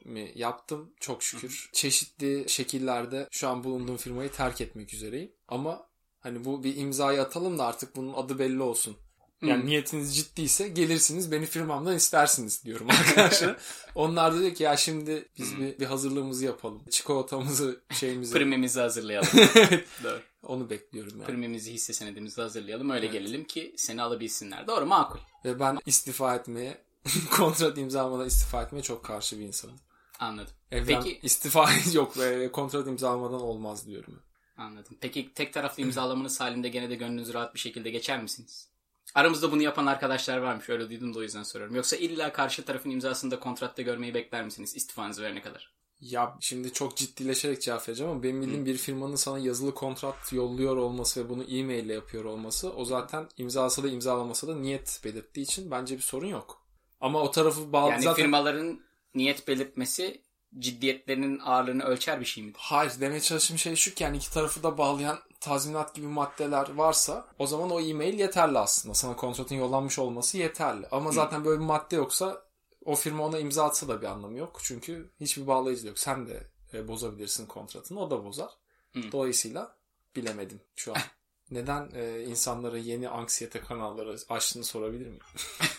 görüşmelerimi 0.08 0.32
yaptım 0.36 0.90
çok 1.00 1.24
şükür. 1.24 1.70
Çeşitli 1.74 2.46
şekillerde 2.48 3.28
şu 3.32 3.48
an 3.48 3.64
bulunduğum 3.64 3.98
firmayı 3.98 4.32
terk 4.32 4.62
etmek 4.62 4.94
üzereyim. 4.94 5.32
Ama 5.48 5.88
hani 6.20 6.46
bu 6.46 6.64
bir 6.64 6.76
imzayı 6.76 7.22
atalım 7.22 7.58
da 7.58 7.66
artık 7.66 7.96
bunun 7.96 8.14
adı 8.14 8.40
belli 8.40 8.62
olsun. 8.62 8.98
Yani 9.42 9.62
Hmm. 9.62 9.70
niyetiniz 9.70 10.16
ciddiyse 10.16 10.68
gelirsiniz 10.68 11.32
beni 11.32 11.46
firmamdan 11.46 11.96
istersiniz 11.96 12.66
diyorum 12.66 12.88
arkadaşlar. 13.00 13.58
Onlar 13.96 14.36
da 14.36 14.40
diyor 14.40 14.56
ki 14.56 14.64
ya 14.64 14.78
şimdi 14.78 15.30
biz 15.38 15.58
bir, 15.60 15.80
bir 15.80 15.86
hazırlığımızı 15.86 16.46
yapalım. 16.46 16.82
Çikolatamızı 16.90 17.82
şeyimizi. 17.92 18.34
Primimizi 18.34 18.80
hazırlayalım. 18.80 19.30
Doğru. 20.04 20.22
Onu 20.44 20.70
bekliyorum 20.70 21.14
yani. 21.18 21.26
Primimizi 21.26 21.74
hisse 21.74 21.94
senedimizi 21.94 22.42
hazırlayalım. 22.42 22.90
Öyle 22.90 23.08
gelelim 23.08 23.44
ki 23.44 23.74
seni 23.78 24.02
alabilsinler. 24.02 24.68
Doğru 24.68 24.86
makul. 24.86 25.20
Ve 25.46 25.60
ben 25.60 25.78
istifa 25.86 26.36
etmeye, 26.36 26.78
kontrat 27.32 27.78
imzalamadan 27.78 28.28
istifa 28.28 28.64
etmeye 28.64 28.82
çok 28.82 29.06
karşı 29.06 29.40
bir 29.40 29.46
insanım. 29.46 29.76
Anladım. 30.20 30.54
Evren 30.72 31.04
Peki 31.04 31.20
istifa 31.24 31.70
yok 31.94 32.18
ve 32.18 32.52
kontrat 32.52 32.88
imzalamadan 32.88 33.42
olmaz 33.42 33.88
diyorum. 33.88 34.24
anladım. 34.58 34.98
Peki 35.02 35.34
tek 35.34 35.54
taraflı 35.54 35.84
imzalamanız 35.84 36.40
halinde 36.40 36.70
gene 36.70 36.90
de 36.90 36.96
gönlünüz 36.96 37.34
rahat 37.34 37.54
bir 37.54 37.60
şekilde 37.60 37.90
geçer 37.90 38.22
misiniz? 38.22 38.70
Aramızda 39.16 39.52
bunu 39.52 39.62
yapan 39.62 39.86
arkadaşlar 39.86 40.38
varmış. 40.38 40.70
Öyle 40.70 40.90
duydum 40.90 41.14
da 41.14 41.20
o 41.20 41.22
yüzden 41.22 41.44
soruyorum. 41.44 41.76
Yoksa 41.76 41.96
illa 41.96 42.34
karşı 42.34 42.66
tarafın 42.66 42.90
imzasını 42.90 43.32
da 43.32 43.40
kontratta 43.40 43.82
görmeyi 43.82 44.14
bekler 44.14 44.46
misiniz 44.46 44.76
istifanızı 44.76 45.24
verene 45.24 45.42
kadar? 45.42 45.78
Ya 46.00 46.38
şimdi 46.40 46.74
çok 46.74 46.98
ciddileşerek 46.98 47.62
cevap 47.62 47.88
vereceğim 47.90 48.12
ama 48.12 48.24
benim 48.24 48.42
bildiğim 48.42 48.66
bir 48.66 48.78
firmanın 48.78 49.16
sana 49.16 49.40
yazılı 49.40 49.74
kontrat 49.74 50.34
yolluyor 50.34 50.78
olması 50.78 51.26
ve 51.26 51.30
bunu 51.30 51.44
e-mail 51.44 51.86
ile 51.86 51.94
yapıyor 51.94 52.26
olması 52.26 52.74
o 52.74 52.86
zaten 52.86 53.28
imzası 53.38 53.84
da 53.84 53.88
imzalaması 53.88 54.48
da 54.48 54.56
niyet 54.56 55.02
belirttiği 55.04 55.44
için 55.44 55.72
bence 55.72 55.96
bir 55.96 56.02
sorun 56.02 56.28
yok. 56.28 56.68
Ama 57.02 57.22
o 57.22 57.32
tarafı 57.32 57.74
bağlı 57.74 57.92
Yani 57.92 58.04
zaten... 58.04 58.24
firmaların 58.24 58.80
niyet 59.18 59.48
belirtmesi 59.48 60.22
ciddiyetlerinin 60.60 61.40
ağırlığını 61.40 61.84
ölçer 61.84 62.20
bir 62.20 62.26
şey 62.26 62.44
midir? 62.44 62.60
Hayır 62.62 62.92
demeye 63.00 63.22
çalıştığım 63.22 63.58
şey 63.58 63.76
şu 63.76 63.94
ki 63.94 64.04
yani 64.04 64.18
iki 64.18 64.34
tarafı 64.34 64.64
da 64.64 64.78
bağlayan 64.78 65.20
tazminat 65.40 65.96
gibi 65.96 66.08
maddeler 66.08 66.74
varsa 66.74 67.28
o 67.40 67.48
zaman 67.48 67.70
o 67.72 67.80
e-mail 67.80 68.20
yeterli 68.20 68.60
aslında. 68.60 68.96
Sana 68.96 69.16
kontratın 69.16 69.56
yollanmış 69.56 70.00
olması 70.00 70.38
yeterli. 70.38 70.88
Ama 70.92 71.12
zaten 71.12 71.46
böyle 71.46 71.60
bir 71.60 71.66
madde 71.66 71.96
yoksa 71.96 72.48
o 72.86 72.96
firma 72.96 73.26
ona 73.26 73.40
imza 73.40 73.64
atsa 73.64 73.88
da 73.88 74.02
bir 74.02 74.08
anlamı 74.08 74.38
yok. 74.38 74.60
Çünkü 74.64 75.12
hiçbir 75.20 75.48
bağlayıcı 75.48 75.88
yok. 75.88 76.00
Sen 76.00 76.28
de 76.28 76.48
e, 76.74 76.88
bozabilirsin 76.88 77.46
kontratını 77.46 78.00
o 78.00 78.12
da 78.12 78.26
bozar. 78.26 78.50
Hı. 78.94 79.12
Dolayısıyla 79.12 79.78
bilemedim 80.16 80.62
şu 80.76 80.92
an. 80.92 80.98
Neden 81.52 81.90
e, 81.94 82.24
insanlara 82.24 82.78
yeni 82.78 83.10
anksiyete 83.10 83.60
kanalları 83.60 84.18
açtığını 84.30 84.64
sorabilir 84.64 85.08
miyim? 85.08 85.24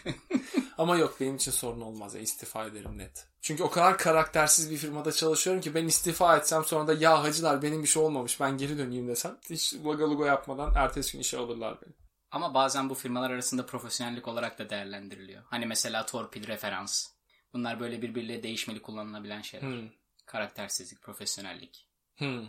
Ama 0.78 0.96
yok 0.96 1.20
benim 1.20 1.36
için 1.36 1.52
sorun 1.52 1.80
olmaz 1.80 2.14
ya 2.14 2.20
istifa 2.20 2.66
ederim 2.66 2.98
net. 2.98 3.26
Çünkü 3.40 3.62
o 3.62 3.70
kadar 3.70 3.98
karaktersiz 3.98 4.70
bir 4.70 4.76
firmada 4.76 5.12
çalışıyorum 5.12 5.62
ki 5.62 5.74
ben 5.74 5.86
istifa 5.86 6.36
etsem 6.36 6.64
sonra 6.64 6.86
da 6.86 6.94
ya 6.94 7.22
hacılar 7.22 7.62
benim 7.62 7.82
bir 7.82 7.88
şey 7.88 8.02
olmamış 8.02 8.40
ben 8.40 8.58
geri 8.58 8.78
döneyim 8.78 9.08
desem 9.08 9.38
hiç 9.50 9.74
lagalugo 9.74 10.24
yapmadan 10.24 10.72
ertesi 10.76 11.12
gün 11.12 11.20
işe 11.20 11.38
alırlar 11.38 11.78
beni. 11.82 11.92
Ama 12.30 12.54
bazen 12.54 12.90
bu 12.90 12.94
firmalar 12.94 13.30
arasında 13.30 13.66
profesyonellik 13.66 14.28
olarak 14.28 14.58
da 14.58 14.70
değerlendiriliyor. 14.70 15.42
Hani 15.46 15.66
mesela 15.66 16.06
torpil 16.06 16.46
referans. 16.46 17.06
Bunlar 17.52 17.80
böyle 17.80 18.02
birbiriyle 18.02 18.42
değişmeli 18.42 18.82
kullanılabilen 18.82 19.42
şeyler. 19.42 19.66
Hmm. 19.66 19.88
Karaktersizlik, 20.26 21.02
profesyonellik. 21.02 21.88
Hmm. 22.16 22.46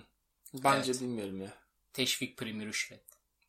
Bence 0.54 0.92
Evet. 0.92 1.02
bilmiyorum 1.02 1.42
ya. 1.42 1.54
Teşvik 1.94 2.38
primi 2.38 2.66
rüşvet. 2.66 3.04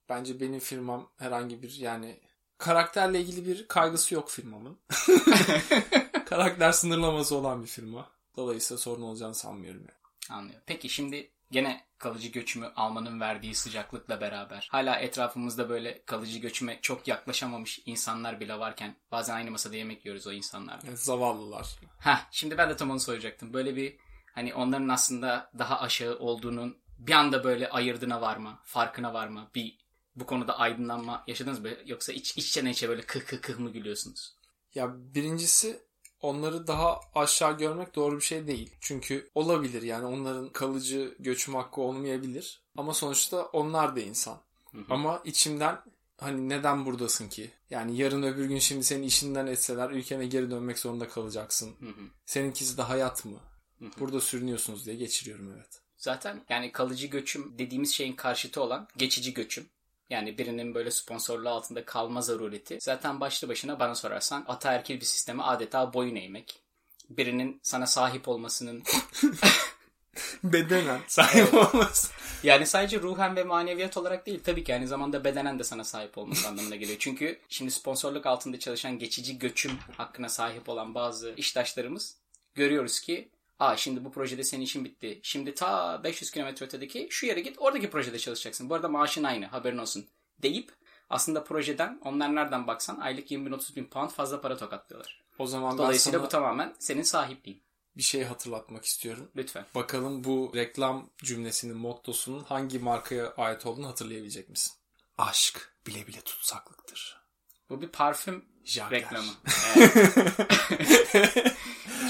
Bence 0.08 0.40
benim 0.40 0.60
firmam 0.60 1.12
herhangi 1.16 1.62
bir 1.62 1.76
yani 1.76 2.20
karakterle 2.60 3.20
ilgili 3.20 3.46
bir 3.46 3.68
kaygısı 3.68 4.14
yok 4.14 4.30
firmamın. 4.30 4.78
Karakter 6.26 6.72
sınırlaması 6.72 7.36
olan 7.36 7.62
bir 7.62 7.68
firma. 7.68 8.10
Dolayısıyla 8.36 8.78
sorun 8.78 9.02
olacağını 9.02 9.34
sanmıyorum 9.34 9.80
ya. 9.80 9.94
Anlıyor. 10.36 10.60
Peki 10.66 10.88
şimdi 10.88 11.30
gene 11.50 11.84
kalıcı 11.98 12.28
göçümü 12.28 12.72
almanın 12.76 13.20
verdiği 13.20 13.54
sıcaklıkla 13.54 14.20
beraber 14.20 14.68
hala 14.70 14.96
etrafımızda 14.96 15.68
böyle 15.68 16.02
kalıcı 16.06 16.38
göçüme 16.38 16.78
çok 16.82 17.08
yaklaşamamış 17.08 17.82
insanlar 17.86 18.40
bile 18.40 18.58
varken 18.58 18.96
bazen 19.12 19.36
aynı 19.36 19.50
masada 19.50 19.76
yemek 19.76 20.04
yiyoruz 20.04 20.26
o 20.26 20.32
insanlarla. 20.32 20.80
Yani 20.86 20.96
zavallılar. 20.96 21.66
Heh, 21.98 22.26
şimdi 22.30 22.58
ben 22.58 22.70
de 22.70 22.76
tam 22.76 22.90
onu 22.90 23.00
soracaktım. 23.00 23.52
Böyle 23.52 23.76
bir 23.76 23.96
hani 24.34 24.54
onların 24.54 24.88
aslında 24.88 25.50
daha 25.58 25.80
aşağı 25.80 26.18
olduğunun 26.18 26.78
bir 26.98 27.12
anda 27.12 27.44
böyle 27.44 27.70
ayırdına 27.70 28.20
varma, 28.20 28.60
farkına 28.64 29.14
varma, 29.14 29.50
bir 29.54 29.78
bu 30.16 30.26
konuda 30.26 30.58
aydınlanma 30.58 31.24
yaşadınız 31.26 31.60
mı? 31.60 31.68
Yoksa 31.86 32.12
iç, 32.12 32.36
içten 32.36 32.66
içe 32.66 32.88
böyle 32.88 33.02
kıh 33.02 33.24
kıh 33.26 33.40
kıh 33.40 33.58
mı 33.58 33.70
gülüyorsunuz? 33.70 34.36
Ya 34.74 34.94
birincisi 35.14 35.82
onları 36.20 36.66
daha 36.66 37.00
aşağı 37.14 37.58
görmek 37.58 37.94
doğru 37.94 38.16
bir 38.16 38.24
şey 38.24 38.46
değil. 38.46 38.76
Çünkü 38.80 39.30
olabilir 39.34 39.82
yani 39.82 40.06
onların 40.06 40.48
kalıcı 40.48 41.14
göçüm 41.18 41.54
hakkı 41.54 41.80
olmayabilir. 41.80 42.62
Ama 42.76 42.94
sonuçta 42.94 43.42
onlar 43.42 43.96
da 43.96 44.00
insan. 44.00 44.40
Ama 44.90 45.22
içimden 45.24 45.82
hani 46.18 46.48
neden 46.48 46.86
buradasın 46.86 47.28
ki? 47.28 47.50
Yani 47.70 47.96
yarın 47.96 48.22
öbür 48.22 48.44
gün 48.44 48.58
şimdi 48.58 48.84
seni 48.84 49.06
işinden 49.06 49.46
etseler 49.46 49.90
ülkene 49.90 50.26
geri 50.26 50.50
dönmek 50.50 50.78
zorunda 50.78 51.08
kalacaksın. 51.08 51.76
Hı 51.80 51.86
hı. 51.86 52.02
Seninkisi 52.26 52.78
de 52.78 52.82
hayat 52.82 53.24
mı? 53.24 53.38
Burada 54.00 54.20
sürünüyorsunuz 54.20 54.86
diye 54.86 54.96
geçiriyorum 54.96 55.52
evet. 55.56 55.80
Zaten 55.96 56.44
yani 56.48 56.72
kalıcı 56.72 57.06
göçüm 57.06 57.54
dediğimiz 57.58 57.92
şeyin 57.92 58.12
karşıtı 58.12 58.62
olan 58.62 58.88
geçici 58.96 59.34
göçüm. 59.34 59.66
Yani 60.10 60.38
birinin 60.38 60.74
böyle 60.74 60.90
sponsorluğu 60.90 61.48
altında 61.48 61.84
kalma 61.84 62.22
zarureti. 62.22 62.78
Zaten 62.80 63.20
başlı 63.20 63.48
başına 63.48 63.80
bana 63.80 63.94
sorarsan 63.94 64.44
ataerkil 64.48 65.00
bir 65.00 65.04
sisteme 65.04 65.42
adeta 65.42 65.92
boyun 65.92 66.16
eğmek. 66.16 66.62
Birinin 67.10 67.60
sana 67.62 67.86
sahip 67.86 68.28
olmasının 68.28 68.82
Bedenen 70.44 71.00
sahip 71.06 71.54
olması. 71.54 72.12
yani 72.42 72.66
sadece 72.66 73.00
ruhen 73.00 73.36
ve 73.36 73.44
maneviyat 73.44 73.96
olarak 73.96 74.26
değil 74.26 74.40
tabii 74.44 74.64
ki 74.64 74.74
aynı 74.74 74.88
zamanda 74.88 75.24
bedenen 75.24 75.58
de 75.58 75.64
sana 75.64 75.84
sahip 75.84 76.18
olması 76.18 76.48
anlamına 76.48 76.76
geliyor. 76.76 76.98
Çünkü 77.00 77.40
şimdi 77.48 77.70
sponsorluk 77.70 78.26
altında 78.26 78.58
çalışan 78.58 78.98
geçici 78.98 79.38
göçüm 79.38 79.72
hakkına 79.96 80.28
sahip 80.28 80.68
olan 80.68 80.94
bazı 80.94 81.34
iştaşlarımız 81.36 82.16
görüyoruz 82.54 83.00
ki 83.00 83.30
Aa 83.60 83.76
şimdi 83.76 84.04
bu 84.04 84.12
projede 84.12 84.44
senin 84.44 84.62
işin 84.62 84.84
bitti. 84.84 85.20
Şimdi 85.22 85.54
ta 85.54 86.04
500 86.04 86.30
kilometre 86.30 86.66
ötedeki 86.66 87.08
şu 87.10 87.26
yere 87.26 87.40
git 87.40 87.56
oradaki 87.58 87.90
projede 87.90 88.18
çalışacaksın. 88.18 88.70
Bu 88.70 88.74
arada 88.74 88.88
maaşın 88.88 89.24
aynı 89.24 89.46
haberin 89.46 89.78
olsun 89.78 90.06
deyip 90.42 90.72
aslında 91.10 91.44
projeden 91.44 92.00
onlar 92.04 92.34
nereden 92.34 92.66
baksan 92.66 92.96
aylık 93.00 93.30
20 93.30 93.46
bin 93.46 93.52
30 93.52 93.76
bin 93.76 93.84
pound 93.84 94.10
fazla 94.10 94.40
para 94.40 94.56
tokatlıyorlar. 94.56 95.20
O 95.38 95.46
zaman 95.46 95.78
Dolayısıyla 95.78 96.18
sana 96.18 96.26
bu 96.26 96.30
tamamen 96.30 96.74
senin 96.78 97.02
sahipliğin. 97.02 97.62
bir 97.96 98.02
şey 98.02 98.24
hatırlatmak 98.24 98.84
istiyorum. 98.84 99.30
Lütfen. 99.36 99.66
Bakalım 99.74 100.24
bu 100.24 100.52
reklam 100.54 101.10
cümlesinin 101.24 101.76
mottosunun 101.76 102.44
hangi 102.44 102.78
markaya 102.78 103.34
ait 103.36 103.66
olduğunu 103.66 103.88
hatırlayabilecek 103.88 104.48
misin? 104.48 104.72
Aşk 105.18 105.72
bile 105.86 106.06
bile 106.06 106.20
tutsaklıktır. 106.20 107.19
Bu 107.70 107.82
bir 107.82 107.88
parfüm 107.88 108.44
Jagler. 108.64 109.00
reklamı. 109.00 109.32
Evet. 109.76 109.96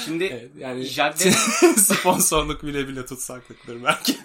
Şimdi 0.04 0.24
Evet, 0.24 0.50
yani 0.58 0.84
Jagler 0.84 1.30
sponsorluk 1.76 2.62
bile 2.62 2.88
bile 2.88 3.06
tutsaklıktır 3.06 3.84
belki. 3.84 4.18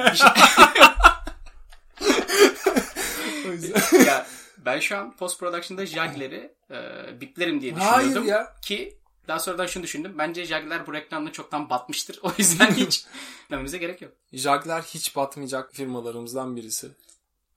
o 3.48 3.52
yüzden. 3.52 4.06
ya 4.06 4.28
ben 4.58 4.80
şu 4.80 4.98
an 4.98 5.16
post 5.18 5.40
production'da 5.40 5.86
Jagler'i 5.86 6.54
e, 6.72 6.78
biplerim 7.22 7.62
diye 7.62 7.74
Hayır 7.74 8.06
düşünüyordum. 8.06 8.30
ya. 8.30 8.56
Ki 8.62 8.98
daha 9.28 9.40
sonradan 9.40 9.66
şunu 9.68 9.84
düşündüm. 9.84 10.16
Bence 10.18 10.46
Jagler 10.46 10.88
bu 10.88 10.94
reklamda 10.94 11.32
çoktan 11.32 11.70
batmıştır. 11.70 12.20
O 12.24 12.32
yüzden 12.38 12.74
hiç 12.76 13.06
dememize 13.52 13.78
gerek 13.78 14.02
yok. 14.02 14.12
Jagler 14.34 14.82
hiç 14.82 15.16
batmayacak 15.16 15.74
firmalarımızdan 15.74 16.56
birisi. 16.56 16.88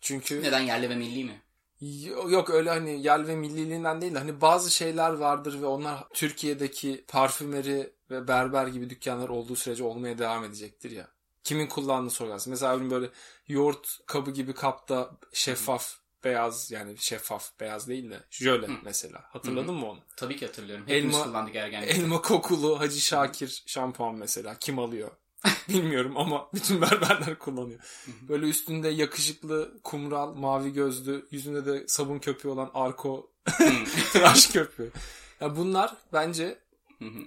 Çünkü 0.01 0.43
Neden 0.43 0.61
yerli 0.61 0.91
ve 0.91 0.97
milli 0.97 1.25
mi? 1.25 1.43
Yo- 1.81 2.31
Yok 2.31 2.51
öyle 2.51 2.71
hani 2.71 3.03
yerli 3.03 3.29
ve 3.29 3.37
milliliğinden 3.37 4.01
değil 4.01 4.15
de 4.15 4.19
hani 4.19 4.41
bazı 4.41 4.71
şeyler 4.71 5.11
vardır 5.13 5.63
ve 5.63 5.67
onlar 5.67 6.05
Türkiye'deki 6.15 7.05
parfümeri 7.09 7.93
ve 8.11 8.29
berber 8.29 8.67
gibi 8.67 8.91
dükkanlar 8.91 9.29
olduğu 9.29 9.57
sürece 9.57 9.85
olmaya 9.85 10.19
devam 10.19 10.45
edecektir 10.45 10.91
ya. 10.91 11.09
Kimin 11.45 11.67
kullandığını 11.67 12.11
sorarsın. 12.11 12.51
Mesela 12.51 12.91
böyle 12.91 13.11
yoğurt 13.49 13.99
kabı 14.07 14.31
gibi 14.31 14.53
kapta 14.53 15.11
şeffaf 15.33 15.95
beyaz 16.25 16.71
yani 16.71 16.99
şeffaf 16.99 17.61
beyaz 17.61 17.89
değil 17.89 18.11
de 18.11 18.21
jöle 18.31 18.69
mesela. 18.85 19.25
Hatırladın 19.29 19.75
mı 19.75 19.91
onu? 19.91 19.99
Tabii 20.17 20.37
ki 20.37 20.47
hatırlıyorum. 20.47 20.85
Hepimiz 20.89 21.17
Elma- 21.17 21.25
kullandık 21.25 21.55
ergenlikte. 21.57 21.95
Elma 22.01 22.23
kokulu 22.23 22.81
Hacı 22.81 23.01
Şakir 23.01 23.63
şampuan 23.67 24.15
mesela. 24.15 24.55
Kim 24.59 24.79
alıyor? 24.79 25.11
Bilmiyorum 25.69 26.17
ama 26.17 26.49
bütün 26.55 26.81
berberler 26.81 27.39
kullanıyor. 27.39 27.81
Böyle 28.29 28.47
üstünde 28.47 28.89
yakışıklı, 28.89 29.81
kumral, 29.85 30.35
mavi 30.35 30.73
gözlü, 30.73 31.27
yüzünde 31.31 31.67
de 31.67 31.89
sabun 31.89 32.19
köpüğü 32.19 32.49
olan 32.49 32.71
arko 32.75 33.31
tıraş 34.13 34.47
köpüğü. 34.47 34.93
Ya 35.41 35.57
bunlar 35.57 35.97
bence 36.13 36.59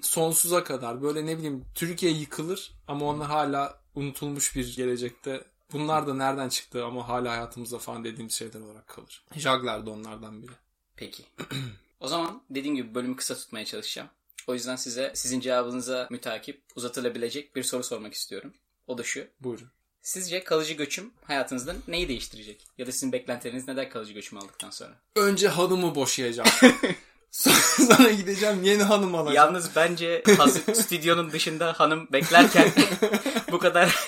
sonsuza 0.02 0.64
kadar 0.64 1.02
böyle 1.02 1.26
ne 1.26 1.38
bileyim 1.38 1.66
Türkiye 1.76 2.12
yıkılır 2.12 2.72
ama 2.88 3.06
onlar 3.06 3.28
hala 3.28 3.82
unutulmuş 3.96 4.56
bir 4.56 4.76
gelecekte. 4.76 5.44
Bunlar 5.74 6.08
da 6.08 6.14
nereden 6.14 6.50
çıktı 6.50 6.86
ama 6.86 7.08
hala 7.08 7.32
hayatımızda 7.32 7.80
falan 7.80 8.04
dediğimiz 8.04 8.34
şeyler 8.34 8.60
olarak 8.60 8.88
kalır. 8.88 9.24
Jagler 9.36 9.86
de 9.86 9.90
onlardan 9.90 10.44
biri. 10.44 10.52
Peki. 10.96 11.24
o 12.00 12.08
zaman 12.08 12.42
dediğim 12.50 12.76
gibi 12.76 12.96
bölümü 12.96 13.16
kısa 13.16 13.36
tutmaya 13.36 13.66
çalışacağım. 13.66 14.10
O 14.48 14.54
yüzden 14.54 14.76
size 14.76 15.12
sizin 15.16 15.40
cevabınıza 15.40 16.08
mütakip 16.10 16.62
uzatılabilecek 16.76 17.56
bir 17.56 17.64
soru 17.64 17.84
sormak 17.84 18.14
istiyorum. 18.14 18.54
O 18.88 18.98
da 18.98 19.04
şu. 19.04 19.28
Buyurun. 19.40 19.68
Sizce 20.02 20.44
kalıcı 20.44 20.74
göçüm 20.74 21.12
hayatınızda 21.24 21.76
neyi 21.88 22.08
değiştirecek? 22.08 22.68
Ya 22.78 22.88
da 22.88 22.92
sizin 22.92 23.12
beklentileriniz 23.12 23.68
neden 23.68 23.90
kalıcı 23.90 24.14
göçümü 24.14 24.42
aldıktan 24.42 24.70
sonra? 24.70 24.94
Önce 25.16 25.48
hanımı 25.48 25.96
boşayacağım. 25.96 26.50
Sonra 27.32 28.12
gideceğim 28.12 28.64
yeni 28.64 28.84
hanım 28.84 29.16
alacağım. 29.16 29.36
Yalnız 29.36 29.76
bence 29.76 30.24
hazır 30.38 30.74
stüdyonun 30.74 31.32
dışında 31.32 31.74
hanım 31.74 32.08
beklerken 32.12 32.72
bu 33.52 33.60
kadar 33.60 34.08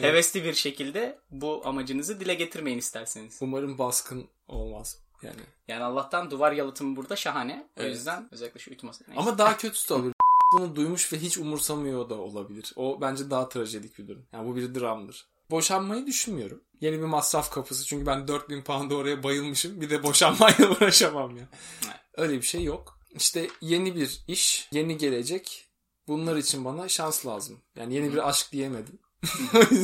hevesli 0.00 0.44
bir 0.44 0.54
şekilde 0.54 1.18
bu 1.30 1.62
amacınızı 1.64 2.20
dile 2.20 2.34
getirmeyin 2.34 2.78
isterseniz. 2.78 3.38
Umarım 3.40 3.78
baskın 3.78 4.28
olmaz. 4.48 4.98
Yani 5.22 5.40
Yani 5.68 5.84
Allah'tan 5.84 6.30
duvar 6.30 6.52
yalıtımı 6.52 6.96
burada 6.96 7.16
şahane. 7.16 7.68
O 7.76 7.82
Evet. 7.82 7.94
yüzden 7.94 8.28
özellikle 8.32 8.60
şu 8.60 8.70
ütü 8.70 8.86
masası. 8.86 9.10
Neyse. 9.10 9.20
Ama 9.20 9.38
daha 9.38 9.56
kötüsü 9.56 9.88
de 9.88 9.94
olabilir. 9.94 10.14
Bunu 10.52 10.76
duymuş 10.76 11.12
ve 11.12 11.18
hiç 11.18 11.38
umursamıyor 11.38 12.10
da 12.10 12.14
olabilir. 12.14 12.72
O 12.76 13.00
bence 13.00 13.30
daha 13.30 13.48
trajedik 13.48 13.98
bir 13.98 14.08
durum. 14.08 14.26
Yani 14.32 14.48
bu 14.48 14.56
bir 14.56 14.74
dramdır. 14.74 15.26
Boşanmayı 15.50 16.06
düşünmüyorum. 16.06 16.60
Yeni 16.80 16.98
bir 16.98 17.04
masraf 17.04 17.50
kapısı. 17.50 17.84
Çünkü 17.86 18.06
ben 18.06 18.28
4000 18.28 18.62
pound'a 18.62 18.94
oraya 18.94 19.22
bayılmışım. 19.22 19.80
Bir 19.80 19.90
de 19.90 20.02
boşanmayla 20.02 20.70
uğraşamam 20.80 21.36
ya. 21.36 21.48
Evet. 21.86 21.96
Öyle 22.16 22.36
bir 22.36 22.42
şey 22.46 22.64
yok. 22.64 22.98
İşte 23.10 23.48
yeni 23.60 23.96
bir 23.96 24.20
iş, 24.28 24.68
yeni 24.72 24.96
gelecek. 24.96 25.68
Bunlar 26.08 26.36
için 26.36 26.64
bana 26.64 26.88
şans 26.88 27.26
lazım. 27.26 27.60
Yani 27.76 27.94
yeni 27.94 28.12
bir 28.12 28.28
aşk 28.28 28.52
diyemedim. 28.52 28.98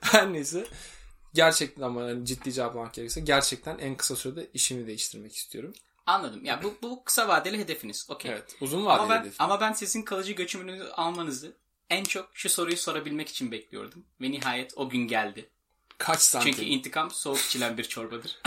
Her 0.00 0.32
neyse. 0.32 0.66
Gerçekten 1.34 1.82
ama 1.82 2.02
yani 2.02 2.26
ciddi 2.26 2.52
cevaplamak 2.52 2.94
gerekirse 2.94 3.20
gerçekten 3.20 3.78
en 3.78 3.96
kısa 3.96 4.16
sürede 4.16 4.50
işimi 4.54 4.86
değiştirmek 4.86 5.36
istiyorum. 5.36 5.72
Anladım. 6.06 6.44
Ya 6.44 6.62
bu, 6.62 6.74
bu 6.82 7.04
kısa 7.04 7.28
vadeli 7.28 7.58
hedefiniz. 7.58 8.06
Okey. 8.10 8.30
Evet. 8.30 8.56
Uzun 8.60 8.84
vadeli 8.86 9.02
Ama 9.02 9.14
ben, 9.14 9.20
hedefim. 9.20 9.36
ama 9.38 9.60
ben 9.60 9.72
sizin 9.72 10.02
kalıcı 10.02 10.32
göçümünüzü 10.32 10.84
almanızı 10.84 11.52
en 11.90 12.04
çok 12.04 12.30
şu 12.32 12.48
soruyu 12.48 12.76
sorabilmek 12.76 13.28
için 13.28 13.52
bekliyordum. 13.52 14.04
Ve 14.20 14.30
nihayet 14.30 14.72
o 14.76 14.88
gün 14.88 15.08
geldi. 15.08 15.48
Kaç 15.98 16.20
santim? 16.20 16.52
Çünkü 16.52 16.64
intikam 16.64 17.10
soğuk 17.10 17.38
içilen 17.38 17.78
bir 17.78 17.84
çorbadır. 17.84 18.40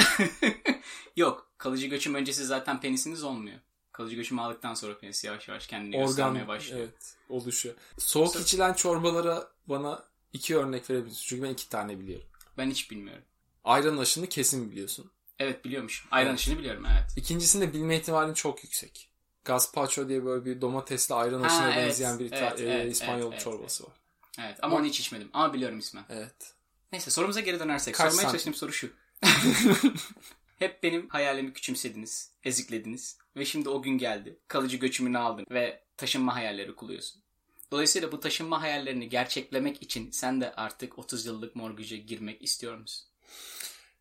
Yok. 1.16 1.48
Kalıcı 1.58 1.88
göçüm 1.88 2.16
öncesi 2.16 2.46
zaten 2.46 2.82
penisiniz 2.82 3.24
olmuyor. 3.24 3.58
Kalıcı 3.92 4.16
göçümü 4.16 4.42
aldıktan 4.42 4.74
sonra 4.74 4.98
penis 4.98 5.24
yavaş 5.24 5.48
yavaş 5.48 5.68
kendini 5.68 5.98
göstermeye 5.98 6.48
başlıyor. 6.48 6.80
evet 6.80 7.16
oluşuyor. 7.30 7.76
Soğuk 7.98 8.34
Sırf- 8.36 8.44
içilen 8.44 8.74
çorbalara 8.74 9.48
bana 9.68 10.04
iki 10.34 10.58
örnek 10.58 10.90
verebilirsin. 10.90 11.24
Çünkü 11.26 11.44
ben 11.44 11.50
iki 11.50 11.70
tane 11.70 12.00
biliyorum. 12.00 12.28
Ben 12.58 12.70
hiç 12.72 12.92
bilmiyorum. 12.92 13.24
Ayran 13.64 13.98
aşını 13.98 14.28
kesin 14.30 14.72
biliyorsun. 14.72 15.12
Evet 15.40 15.66
biliyormuşum. 15.66 16.08
Ayran 16.12 16.30
Evet. 16.30 16.40
işini 16.40 16.58
biliyorum 16.60 16.86
evet. 16.92 17.18
İkincisini 17.18 17.68
de 17.68 17.74
bilme 17.74 17.98
ihtimalin 17.98 18.34
çok 18.34 18.64
yüksek. 18.64 19.12
Gazpacho 19.46 20.10
diye 20.10 20.26
böyle 20.26 20.46
bir 20.46 20.62
domatesli 20.62 21.16
ayran 21.16 21.40
Ha, 21.42 21.46
aşına 21.46 21.74
evet, 21.74 21.78
benzeyen 21.78 22.20
bir 22.20 22.32
evet, 22.32 22.42
İta- 22.42 22.56
evet, 22.64 22.86
e, 22.86 22.90
İspanyol 22.90 23.32
evet, 23.32 23.42
çorbası 23.42 23.84
var. 23.84 23.94
Evet 24.40 24.58
ama 24.62 24.76
onu 24.76 24.86
hiç 24.86 25.00
içmedim. 25.00 25.30
Ama 25.34 25.54
biliyorum 25.54 25.80
ismen. 25.80 26.04
Evet. 26.10 26.54
Neyse 26.92 27.12
sorumuza 27.12 27.40
geri 27.40 27.60
dönersek. 27.60 27.96
Kaç 27.96 28.12
Sormaya 28.12 28.24
santim? 28.24 28.32
çalıştığım 28.32 28.54
soru 28.54 28.74
şu. 28.74 28.90
Hep 30.60 30.84
benim 30.84 31.10
hayalimi 31.10 31.54
küçümsediniz, 31.54 32.32
eziklediniz 32.44 33.18
ve 33.36 33.46
şimdi 33.46 33.70
o 33.70 33.82
gün 33.82 33.98
geldi. 33.98 34.40
Kalıcı 34.48 34.78
göçümünü 34.78 35.18
aldın 35.18 35.46
ve 35.52 35.84
taşınma 35.98 36.36
hayalleri 36.36 36.76
kuruyorsun. 36.76 37.22
Dolayısıyla 37.72 38.12
bu 38.12 38.20
taşınma 38.20 38.62
hayallerini 38.62 39.10
gerçeklemek 39.10 39.84
için 39.84 40.12
sen 40.12 40.42
de 40.42 40.54
artık 40.56 41.00
30 41.00 41.26
yıllık 41.26 41.56
mortgage'e 41.56 41.98
girmek 41.98 42.44
istiyor 42.44 42.78
musun? 42.78 43.08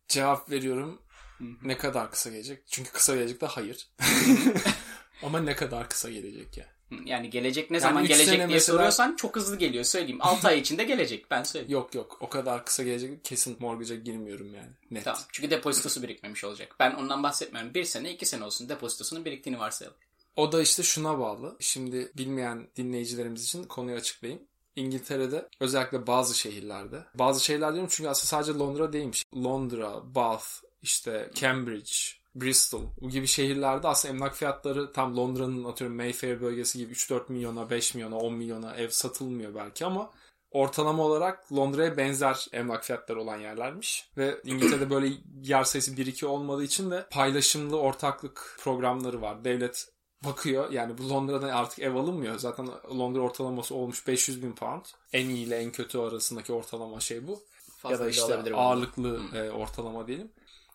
Cevap 0.08 0.50
veriyorum. 0.50 1.02
Hı 1.38 1.44
hı. 1.44 1.49
Ne 1.62 1.76
kadar 1.76 2.11
kısa 2.11 2.30
gelecek? 2.30 2.62
Çünkü 2.66 2.90
kısa 2.92 3.14
gelecek 3.16 3.40
de 3.40 3.46
hayır. 3.46 3.88
Ama 5.23 5.40
ne 5.40 5.56
kadar 5.56 5.88
kısa 5.88 6.11
gelecek 6.11 6.56
ya? 6.56 6.76
Yani 7.04 7.30
gelecek 7.30 7.70
ne 7.70 7.76
Yani 7.76 7.82
zaman 7.82 8.06
gelecek 8.06 8.35
diye 8.35 8.46
mesela- 8.46 8.61
soruyorsan 8.61 9.16
çok 9.16 9.37
hızlı 9.37 9.56
geliyor 9.58 9.85
söyleyeyim. 9.85 10.18
6 10.23 10.49
ay 10.49 10.58
içinde 10.58 10.85
gelecek 10.85 11.30
ben 11.30 11.42
söyleyeyim. 11.42 11.73
Yok 11.73 11.94
yok 11.94 12.16
o 12.20 12.28
kadar 12.28 12.64
kısa 12.64 12.82
gelecek 12.82 13.25
kesin 13.25 13.56
mortgage'a 13.61 13.96
girmiyorum 13.96 14.54
yani. 14.54 14.70
Net. 14.90 15.04
Tamam. 15.04 15.20
Çünkü 15.32 15.50
depozitosu 15.50 16.02
birikmemiş 16.02 16.44
olacak. 16.44 16.76
Ben 16.80 16.94
ondan 16.94 17.23
bahsetmiyorum. 17.23 17.75
Bir 17.75 17.85
sene, 17.85 18.12
iki 18.12 18.26
sene 18.26 18.44
olsun 18.44 18.68
depozitosunun 18.68 19.25
biriktiğini 19.25 19.58
varsayalım. 19.58 19.99
O 20.36 20.52
da 20.52 20.62
işte 20.62 20.82
şuna 20.82 21.18
bağlı. 21.18 21.56
Şimdi 21.60 22.12
bilmeyen 22.16 22.68
dinleyicilerimiz 22.76 23.44
için 23.44 23.64
konuyu 23.64 23.96
açıklayayım. 23.96 24.42
İngiltere'de 24.76 25.48
özellikle 25.60 26.06
bazı 26.06 26.38
şehirlerde. 26.38 27.04
Bazı 27.14 27.44
şehirler 27.44 27.72
diyorum 27.72 27.90
çünkü 27.92 28.10
aslında 28.10 28.26
sadece 28.26 28.58
Londra 28.58 28.92
değilmiş. 28.92 29.24
Londra, 29.36 30.14
Bath, 30.14 30.46
işte 30.82 31.30
Cambridge, 31.34 31.92
Bristol 32.34 32.82
bu 33.00 33.08
gibi 33.08 33.26
şehirlerde 33.26 33.88
aslında 33.88 34.14
emlak 34.14 34.36
fiyatları 34.36 34.92
tam 34.92 35.16
Londra'nın 35.16 35.64
atıyorum 35.64 35.96
Mayfair 35.96 36.40
bölgesi 36.40 36.78
gibi 36.78 36.92
3-4 36.92 37.32
milyona, 37.32 37.70
5 37.70 37.94
milyona, 37.94 38.16
10 38.16 38.34
milyona 38.34 38.75
ev 38.75 38.88
satılmıyor 38.88 39.54
belki 39.54 39.86
ama 39.86 40.10
ortalama 40.50 41.02
olarak 41.02 41.52
Londra'ya 41.52 41.96
benzer 41.96 42.46
emlak 42.52 42.84
fiyatları 42.84 43.22
olan 43.22 43.38
yerlermiş. 43.38 44.10
Ve 44.16 44.40
İngiltere'de 44.44 44.90
böyle 44.90 45.12
yer 45.42 45.64
sayısı 45.64 45.92
1-2 45.92 46.26
olmadığı 46.26 46.64
için 46.64 46.90
de 46.90 47.06
paylaşımlı 47.10 47.78
ortaklık 47.78 48.56
programları 48.60 49.22
var. 49.22 49.44
Devlet 49.44 49.96
bakıyor 50.26 50.71
yani 50.71 50.99
bu 50.99 51.10
Londra'da 51.10 51.54
artık 51.54 51.78
ev 51.78 51.95
alınmıyor. 51.95 52.39
Zaten 52.39 52.69
Londra 52.99 53.21
ortalaması 53.21 53.75
olmuş 53.75 54.06
500 54.06 54.43
bin 54.43 54.52
pound. 54.52 54.84
En 55.12 55.28
iyi 55.28 55.47
ile 55.47 55.56
en 55.56 55.73
kötü 55.73 55.99
arasındaki 55.99 56.52
ortalama 56.52 57.00
şey 57.00 57.26
bu. 57.26 57.43
Fazla 57.76 57.95
ya 57.95 58.00
da 58.00 58.10
işte 58.10 58.54
ağırlıklı 58.54 59.21
e, 59.34 59.50
ortalama 59.50 60.06
diyelim. 60.06 60.32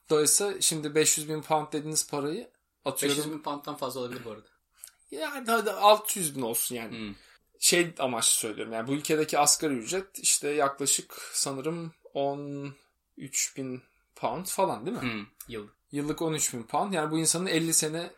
Dolayısıyla 0.10 0.62
şimdi 0.62 0.96
500 0.96 1.30
bin 1.30 1.42
pound 1.42 1.68
dediğiniz 1.74 2.10
parayı 2.10 2.50
atıyorum. 2.86 3.18
500 3.18 3.34
bin 3.34 3.40
pound'dan 3.40 3.76
fazla 3.76 4.00
olabilir 4.00 4.22
bu 4.26 4.32
arada. 4.32 4.48
Yani 5.12 5.46
hadi 5.48 5.72
600 5.72 6.36
bin 6.36 6.42
olsun 6.42 6.76
yani. 6.76 6.98
Hmm. 6.98 7.16
Şey 7.60 7.94
amaçlı 8.00 8.32
söylüyorum 8.32 8.74
yani 8.74 8.88
bu 8.88 8.92
ülkedeki 8.92 9.40
asgari 9.40 9.74
ücret 9.74 10.20
işte 10.20 10.50
yaklaşık 10.50 11.14
sanırım 11.34 11.92
13 12.14 13.58
bin 13.58 13.82
pound 14.16 14.46
falan 14.46 14.86
değil 14.86 14.98
mi? 14.98 15.02
Hmm. 15.02 15.26
Yıl. 15.48 15.68
Yıllık 15.92 16.22
13 16.22 16.54
bin 16.54 16.64
pound. 16.64 16.94
Yani 16.94 17.12
bu 17.12 17.20
insanın 17.20 17.46
50 17.46 17.74
sene 17.74 18.12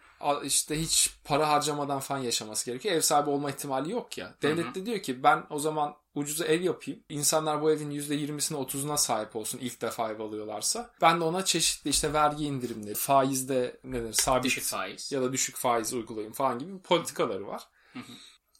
işte 0.43 0.81
hiç 0.81 1.09
para 1.23 1.49
harcamadan 1.49 1.99
falan 1.99 2.19
yaşaması 2.19 2.65
gerekiyor. 2.65 2.95
Ev 2.95 3.01
sahibi 3.01 3.29
olma 3.29 3.49
ihtimali 3.51 3.91
yok 3.91 4.17
ya. 4.17 4.33
Devlet 4.41 4.75
de 4.75 4.85
diyor 4.85 4.99
ki 4.99 5.23
ben 5.23 5.43
o 5.49 5.59
zaman 5.59 5.95
ucuza 6.15 6.45
ev 6.45 6.61
yapayım. 6.61 6.99
İnsanlar 7.09 7.61
bu 7.61 7.71
evin 7.71 7.91
%20'sine 7.91 8.57
30'una 8.57 8.97
sahip 8.97 9.35
olsun 9.35 9.59
ilk 9.59 9.81
defa 9.81 10.11
ev 10.11 10.19
alıyorlarsa. 10.19 10.91
Ben 11.01 11.19
de 11.19 11.23
ona 11.23 11.45
çeşitli 11.45 11.89
işte 11.89 12.13
vergi 12.13 12.45
indirimleri, 12.45 12.95
faizde 12.95 13.79
ne 13.83 14.01
denir, 14.01 14.13
sabit 14.13 14.43
Düşük 14.43 14.63
faiz. 14.63 15.11
ya 15.11 15.21
da 15.21 15.33
düşük 15.33 15.55
faiz 15.55 15.93
uygulayayım 15.93 16.33
falan 16.33 16.59
gibi 16.59 16.79
politikaları 16.79 17.47
var. 17.47 17.63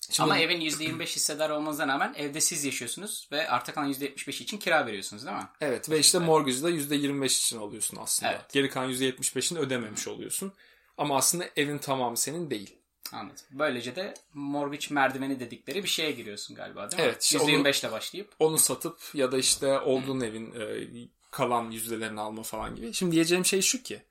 Şimdi- 0.09 0.23
Ama 0.31 0.37
evin 0.39 0.61
%25 0.61 1.15
hissedar 1.15 1.49
olmanıza 1.49 1.87
rağmen 1.87 2.13
evde 2.17 2.41
siz 2.41 2.65
yaşıyorsunuz 2.65 3.27
ve 3.31 3.49
arta 3.49 3.73
kalan 3.73 3.87
%75 3.87 4.41
için 4.41 4.57
kira 4.57 4.85
veriyorsunuz 4.85 5.25
değil 5.25 5.37
mi? 5.37 5.47
Evet 5.61 5.89
ve 5.89 5.99
işte 5.99 6.19
mortgage'da 6.19 6.69
%25 6.69 7.39
için 7.39 7.57
alıyorsun 7.57 7.97
aslında. 8.01 8.31
Evet. 8.31 8.53
Geri 8.53 8.69
kalan 8.69 8.89
%75'ini 8.89 9.59
ödememiş 9.59 10.07
oluyorsun. 10.07 10.53
Ama 10.97 11.17
aslında 11.17 11.49
evin 11.55 11.77
tamamı 11.77 12.17
senin 12.17 12.49
değil. 12.49 12.75
Anladım. 13.11 13.45
Böylece 13.51 13.95
de 13.95 14.13
mortgage 14.33 14.85
merdiveni 14.89 15.39
dedikleri 15.39 15.83
bir 15.83 15.89
şeye 15.89 16.11
giriyorsun 16.11 16.55
galiba 16.55 16.91
değil 16.91 17.03
mi? 17.03 17.09
Evet, 17.09 17.23
işte 17.23 17.37
%25 17.37 17.79
ile 17.79 17.91
başlayıp. 17.91 18.31
Onu 18.39 18.57
satıp 18.57 18.97
ya 19.13 19.31
da 19.31 19.37
işte 19.37 19.79
olduğun 19.79 20.21
evin 20.21 20.51
e, 20.51 20.87
kalan 21.31 21.71
yüzdelerini 21.71 22.21
alma 22.21 22.43
falan 22.43 22.75
gibi. 22.75 22.93
Şimdi 22.93 23.11
diyeceğim 23.11 23.45
şey 23.45 23.61
şu 23.61 23.83
ki. 23.83 24.01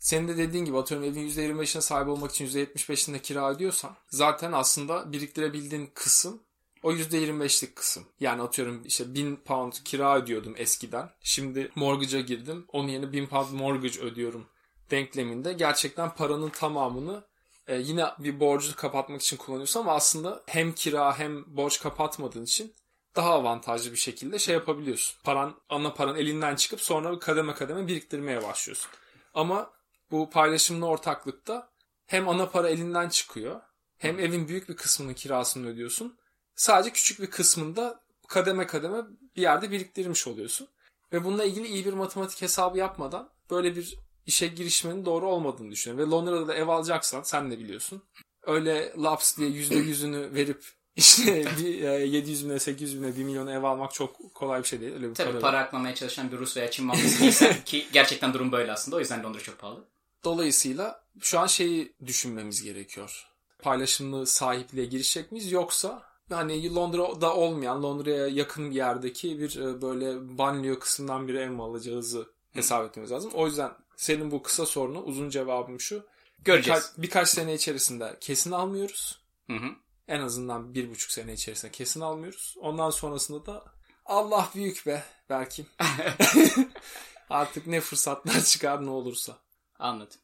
Senin 0.00 0.28
de 0.28 0.36
dediğin 0.36 0.64
gibi 0.64 0.78
atıyorum 0.78 1.06
evin 1.06 1.28
%25'ine 1.28 1.80
sahip 1.80 2.08
olmak 2.08 2.30
için 2.30 2.46
%75'inde 2.46 3.22
kira 3.22 3.50
ödüyorsan 3.50 3.96
zaten 4.08 4.52
aslında 4.52 5.12
biriktirebildiğin 5.12 5.90
kısım 5.94 6.42
o 6.82 6.92
%25'lik 6.92 7.76
kısım. 7.76 8.04
Yani 8.20 8.42
atıyorum 8.42 8.82
işte 8.84 9.14
1000 9.14 9.36
pound 9.36 9.72
kira 9.84 10.18
ödüyordum 10.18 10.54
eskiden. 10.56 11.10
Şimdi 11.22 11.70
mortgage'a 11.74 12.20
girdim. 12.20 12.64
Onun 12.72 12.88
yerine 12.88 13.12
1000 13.12 13.26
pound 13.26 13.52
mortgage 13.52 14.00
ödüyorum 14.00 14.46
denkleminde 14.92 15.52
gerçekten 15.52 16.14
paranın 16.14 16.50
tamamını 16.50 17.24
e, 17.66 17.76
yine 17.76 18.06
bir 18.18 18.40
borcu 18.40 18.76
kapatmak 18.76 19.22
için 19.22 19.36
kullanıyorsun 19.36 19.80
ama 19.80 19.92
aslında 19.92 20.42
hem 20.46 20.72
kira 20.72 21.18
hem 21.18 21.56
borç 21.56 21.80
kapatmadığın 21.80 22.44
için 22.44 22.74
daha 23.16 23.32
avantajlı 23.32 23.92
bir 23.92 23.96
şekilde 23.96 24.38
şey 24.38 24.54
yapabiliyorsun. 24.54 25.16
Paran, 25.24 25.54
ana 25.68 25.94
paran 25.94 26.16
elinden 26.16 26.56
çıkıp 26.56 26.80
sonra 26.80 27.18
kademe 27.18 27.54
kademe 27.54 27.86
biriktirmeye 27.86 28.42
başlıyorsun. 28.42 28.90
Ama 29.34 29.70
bu 30.10 30.30
paylaşımlı 30.30 30.86
ortaklıkta 30.86 31.70
hem 32.06 32.28
ana 32.28 32.48
para 32.48 32.68
elinden 32.68 33.08
çıkıyor 33.08 33.60
hem 33.98 34.18
evin 34.18 34.48
büyük 34.48 34.68
bir 34.68 34.76
kısmının 34.76 35.14
kirasını 35.14 35.68
ödüyorsun. 35.68 36.18
Sadece 36.56 36.92
küçük 36.92 37.20
bir 37.20 37.30
kısmında 37.30 38.00
kademe 38.28 38.66
kademe 38.66 39.02
bir 39.36 39.42
yerde 39.42 39.70
biriktirmiş 39.70 40.26
oluyorsun. 40.26 40.68
Ve 41.12 41.24
bununla 41.24 41.44
ilgili 41.44 41.66
iyi 41.66 41.84
bir 41.84 41.92
matematik 41.92 42.42
hesabı 42.42 42.78
yapmadan 42.78 43.30
böyle 43.50 43.76
bir 43.76 43.98
işe 44.26 44.46
girişmenin 44.46 45.04
doğru 45.04 45.28
olmadığını 45.28 45.70
düşünüyorum. 45.70 46.06
Ve 46.06 46.16
Londra'da 46.16 46.48
da 46.48 46.54
ev 46.54 46.68
alacaksan 46.68 47.22
sen 47.22 47.50
de 47.50 47.58
biliyorsun. 47.58 48.02
Öyle 48.42 48.92
laps 48.98 49.36
diye 49.36 49.48
yüzde 49.48 49.74
yüzünü 49.74 50.34
verip 50.34 50.64
işte 50.96 51.44
bir 51.58 51.82
e, 51.82 52.06
700 52.06 52.48
bine 52.48 52.58
800 52.58 53.02
bine 53.02 53.16
1 53.16 53.24
milyona 53.24 53.52
ev 53.52 53.62
almak 53.62 53.94
çok 53.94 54.34
kolay 54.34 54.62
bir 54.62 54.68
şey 54.68 54.80
değil. 54.80 54.92
Öyle 54.92 55.10
bir 55.10 55.14
Tabii 55.14 55.32
para 55.32 55.40
para 55.40 55.58
aklamaya 55.58 55.94
çalışan 55.94 56.32
bir 56.32 56.38
Rus 56.38 56.56
veya 56.56 56.70
Çin 56.70 56.92
değilsen 56.92 57.56
ki 57.64 57.86
gerçekten 57.92 58.34
durum 58.34 58.52
böyle 58.52 58.72
aslında. 58.72 58.96
O 58.96 59.00
yüzden 59.00 59.22
Londra 59.22 59.40
çok 59.40 59.58
pahalı. 59.58 59.84
Dolayısıyla 60.24 61.04
şu 61.20 61.38
an 61.38 61.46
şeyi 61.46 61.92
düşünmemiz 62.06 62.62
gerekiyor. 62.62 63.26
Paylaşımlı 63.58 64.26
sahipliğe 64.26 64.86
girişecek 64.86 65.32
miyiz 65.32 65.52
yoksa 65.52 66.02
hani 66.30 66.74
Londra'da 66.74 67.36
olmayan 67.36 67.82
Londra'ya 67.82 68.26
yakın 68.26 68.70
bir 68.70 68.76
yerdeki 68.76 69.38
bir 69.38 69.56
e, 69.56 69.82
böyle 69.82 70.38
banliyö 70.38 70.78
kısmından 70.78 71.28
bir 71.28 71.34
ev 71.34 71.50
mi 71.50 71.62
alacağızı 71.62 72.28
hesap 72.52 72.88
etmemiz 72.88 73.10
lazım. 73.10 73.30
O 73.34 73.46
yüzden 73.46 73.70
senin 73.96 74.30
bu 74.30 74.42
kısa 74.42 74.66
sorunu 74.66 75.02
uzun 75.02 75.30
cevabım 75.30 75.80
şu. 75.80 76.06
Göreceğiz. 76.44 76.80
Birkaç, 76.82 77.02
birkaç 77.02 77.28
sene 77.28 77.54
içerisinde 77.54 78.16
kesin 78.20 78.52
almıyoruz. 78.52 79.20
Hı 79.46 79.56
hı. 79.56 79.68
En 80.08 80.20
azından 80.20 80.74
bir 80.74 80.90
buçuk 80.90 81.10
sene 81.10 81.32
içerisinde 81.32 81.72
kesin 81.72 82.00
almıyoruz. 82.00 82.56
Ondan 82.60 82.90
sonrasında 82.90 83.46
da 83.46 83.64
Allah 84.06 84.50
büyük 84.54 84.86
be 84.86 85.04
Berkim. 85.30 85.66
Artık 87.30 87.66
ne 87.66 87.80
fırsatlar 87.80 88.44
çıkar 88.44 88.86
ne 88.86 88.90
olursa. 88.90 89.38
Anladım. 89.78 90.18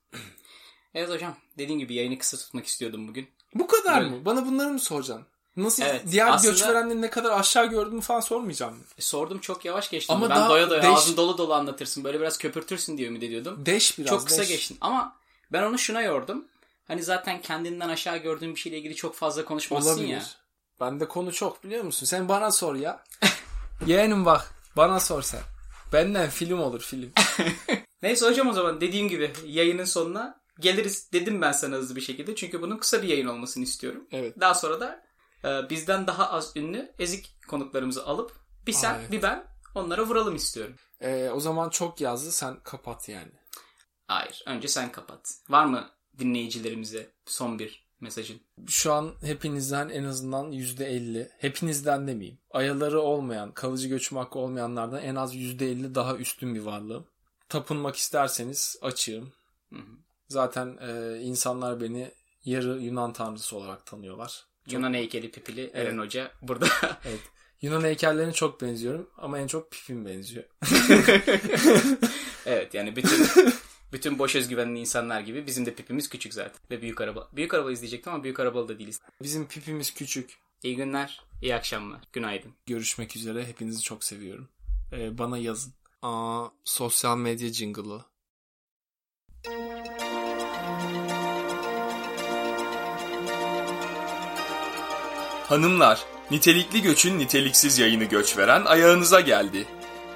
Evet 0.95 1.11
hocam 1.11 1.37
dediğim 1.59 1.79
gibi 1.79 1.95
yayını 1.95 2.19
kısa 2.19 2.37
tutmak 2.37 2.67
istiyordum 2.67 3.09
bugün. 3.09 3.29
Bu 3.55 3.67
kadar 3.67 4.03
Böyle. 4.03 4.17
mı? 4.17 4.25
Bana 4.25 4.47
bunları 4.47 4.73
mı 4.73 4.81
soracaksın? 4.81 5.27
Nasıl 5.59 5.83
Evet, 5.83 6.03
diğer 6.11 6.27
aslında- 6.29 6.53
göçverenleri 6.53 7.03
ne 7.03 7.11
kadar 7.11 7.31
aşağı 7.41 7.67
gördüğümü 7.67 8.01
falan 8.01 8.21
sormayacağım? 8.21 8.77
E, 8.99 9.03
sordum 9.03 9.39
çok 9.39 9.65
yavaş 9.65 9.91
geçtim. 9.91 10.17
Ama 10.17 10.31
ben 10.31 10.37
daha 10.37 10.49
doya 10.51 10.71
doya 10.71 10.83
değiş- 10.83 10.97
ağzın 10.99 11.17
dolu 11.17 11.39
dolu 11.39 11.55
anlatırsın. 11.55 12.05
Böyle 12.05 12.21
biraz 12.21 12.39
köpürtürsün 12.39 12.99
diye 12.99 13.09
ümit 13.09 13.23
ediyordum. 13.23 13.67
Deş 13.67 13.99
biraz. 13.99 14.09
çok 14.11 14.27
kısa 14.27 14.43
deş. 14.43 14.49
geçtin. 14.49 14.79
Ama 14.81 15.17
ben 15.53 15.63
onu 15.63 15.79
şuna 15.79 16.03
yordum. 16.03 16.45
Hani 16.89 17.03
zaten 17.03 17.41
kendinden 17.43 17.89
aşağı 17.89 18.17
gördüğün 18.17 18.55
bir 18.55 18.61
şeyle 18.61 18.79
ilgili 18.79 18.95
çok 18.95 19.15
fazla 19.15 19.45
konuşmazsın 19.45 19.91
Olabilir. 19.91 20.09
ya. 20.13 20.23
Bende 20.81 21.09
konu 21.09 21.33
çok 21.33 21.65
biliyor 21.65 21.85
musun? 21.85 22.07
Sen 22.07 22.29
bana 22.29 22.51
sor 22.51 22.75
ya. 22.75 23.05
Yeğenim 23.87 24.25
bak 24.25 24.51
bana 24.77 25.01
sor 25.01 25.23
sen. 25.23 25.41
Benden 25.93 26.31
film 26.31 26.61
olur 26.61 26.81
film. 26.81 27.13
Neyse 28.03 28.27
hocam 28.27 28.49
o 28.49 28.53
zaman 28.53 28.81
dediğim 28.81 29.09
gibi 29.09 29.33
yayının 29.47 29.85
sonuna 29.85 30.41
geliriz 30.61 31.13
dedim 31.13 31.43
ben 31.43 31.53
sana 31.53 31.77
hızlı 31.77 31.97
bir 31.97 32.01
şekilde. 32.01 32.35
Çünkü 32.37 32.63
bunun 32.63 32.77
kısa 32.77 33.03
bir 33.03 33.09
yayın 33.09 33.27
olmasını 33.27 33.65
istiyorum. 33.65 34.05
Evet. 34.13 34.41
Daha 34.41 34.55
sonra 34.55 34.81
da 34.81 35.08
e, 35.45 35.71
bizden 35.71 36.07
daha 36.07 36.31
az 36.31 36.57
ünlü 36.57 36.95
ezik 36.99 37.35
konuklarımızı 37.49 38.07
alıp 38.07 38.33
bir 38.67 38.73
sen 38.73 38.95
Aa, 38.95 38.99
evet. 38.99 39.13
bir 39.13 39.23
ben 39.23 39.47
onlara 39.75 40.07
vuralım 40.07 40.37
istiyorum. 40.37 40.77
Ee, 41.01 41.31
o 41.35 41.41
zaman 41.41 41.71
çok 41.71 42.01
yazdı 42.01 42.33
sen 42.33 42.61
kapat 42.63 43.09
yani. 43.09 43.33
Hayır 44.07 44.43
önce 44.47 44.69
sen 44.69 44.93
kapat. 44.93 45.35
Var 45.49 45.65
mı 45.65 45.91
dinleyicilerimize 46.19 47.11
son 47.27 47.59
bir 47.59 47.89
mesajın? 48.01 48.41
Şu 48.67 48.93
an 48.93 49.15
hepinizden 49.23 49.89
en 49.89 50.05
azından 50.05 50.53
%50, 50.53 51.31
hepinizden 51.39 52.09
demeyeyim. 52.09 52.39
Ayaları 52.51 53.01
olmayan, 53.01 53.53
kalıcı 53.53 53.89
göçüm 53.89 54.19
hakkı 54.19 54.39
olmayanlardan 54.39 55.03
en 55.03 55.15
az 55.15 55.35
%50 55.35 55.95
daha 55.95 56.17
üstün 56.17 56.55
bir 56.55 56.61
varlığım. 56.61 57.07
Tapınmak 57.49 57.97
isterseniz 57.97 58.79
açığım. 58.83 59.33
Hı 59.73 59.79
hı. 59.79 59.97
Zaten 60.29 60.79
e, 60.81 61.21
insanlar 61.21 61.81
beni 61.81 62.13
yarı 62.45 62.79
Yunan 62.81 63.13
tanrısı 63.13 63.57
olarak 63.57 63.87
tanıyorlar. 63.87 64.47
Yunan 64.73 64.95
heykeli 64.95 65.31
pipili 65.31 65.71
Eren 65.75 65.99
Hoca 65.99 66.33
burada. 66.43 66.69
Evet. 67.05 67.21
Yunan 67.63 67.85
heykellerine 67.85 68.33
çok 68.33 68.61
benziyorum 68.61 69.11
ama 69.17 69.39
en 69.39 69.47
çok 69.47 69.71
pipim 69.71 70.07
benziyor. 70.07 70.45
evet 72.47 72.75
yani 72.75 72.97
bütün 72.97 73.27
bütün 73.93 74.19
boş 74.19 74.37
özgüvenli 74.37 74.81
insanlar 74.81 75.21
gibi 75.21 75.47
bizim 75.47 75.67
de 75.67 75.75
pipimiz 75.75 76.09
küçük 76.09 76.35
zaten. 76.35 76.61
Ve 76.71 76.83
büyük 76.83 77.01
araba. 77.01 77.29
Büyük 77.33 77.55
araba 77.55 77.73
izleyecektim 77.73 78.13
ama 78.13 78.25
büyük 78.25 78.41
arabalı 78.41 78.69
da 78.69 78.79
değiliz. 78.79 79.01
Bizim 79.23 79.49
pipimiz 79.49 79.95
küçük. 79.95 80.39
İyi 80.63 80.77
günler, 80.77 81.21
iyi 81.43 81.55
akşamlar, 81.55 82.01
günaydın. 82.13 82.53
Görüşmek 82.67 83.17
üzere. 83.17 83.47
Hepinizi 83.47 83.83
çok 83.83 84.05
seviyorum. 84.05 84.49
Ee, 84.93 85.19
bana 85.19 85.39
yazın. 85.39 85.73
Aa, 86.03 86.49
sosyal 86.65 87.19
medya 87.19 87.53
jingle'ı. 87.53 88.05
Hanımlar, 95.49 96.05
nitelikli 96.31 96.83
göçün 96.83 97.19
niteliksiz 97.19 97.79
yayını 97.79 98.05
göç 98.05 98.37
veren 98.39 98.65
ayağınıza 98.65 99.21
geldi. 99.21 99.67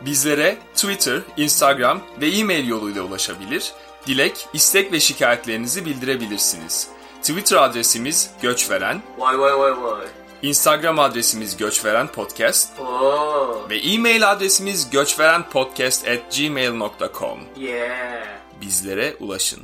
Bizlere 0.01 0.57
Twitter, 0.75 1.21
Instagram 1.37 2.01
ve 2.21 2.29
e-mail 2.29 2.69
yoluyla 2.69 3.03
ulaşabilir, 3.03 3.73
dilek, 4.07 4.47
istek 4.53 4.93
ve 4.93 5.01
şikayetlerinizi 5.01 5.85
bildirebilirsiniz. 5.87 6.89
Twitter 7.23 7.57
adresimiz 7.57 8.31
göçveren, 8.43 9.03
Vay 9.19 9.39
vay 9.39 9.59
vay 9.59 9.83
vay. 9.83 10.07
Instagram 10.43 10.99
adresimiz 10.99 11.57
göçveren 11.57 12.07
podcast 12.09 12.81
Oo, 12.81 13.67
ve 13.71 13.79
e-mail 13.79 14.31
adresimiz 14.31 14.91
göçverenpodcast 14.91 16.09
at 16.09 16.37
gmail.com. 16.39 17.41
yeah. 17.57 18.27
Bizlere 18.61 19.17
ulaşın. 19.21 19.61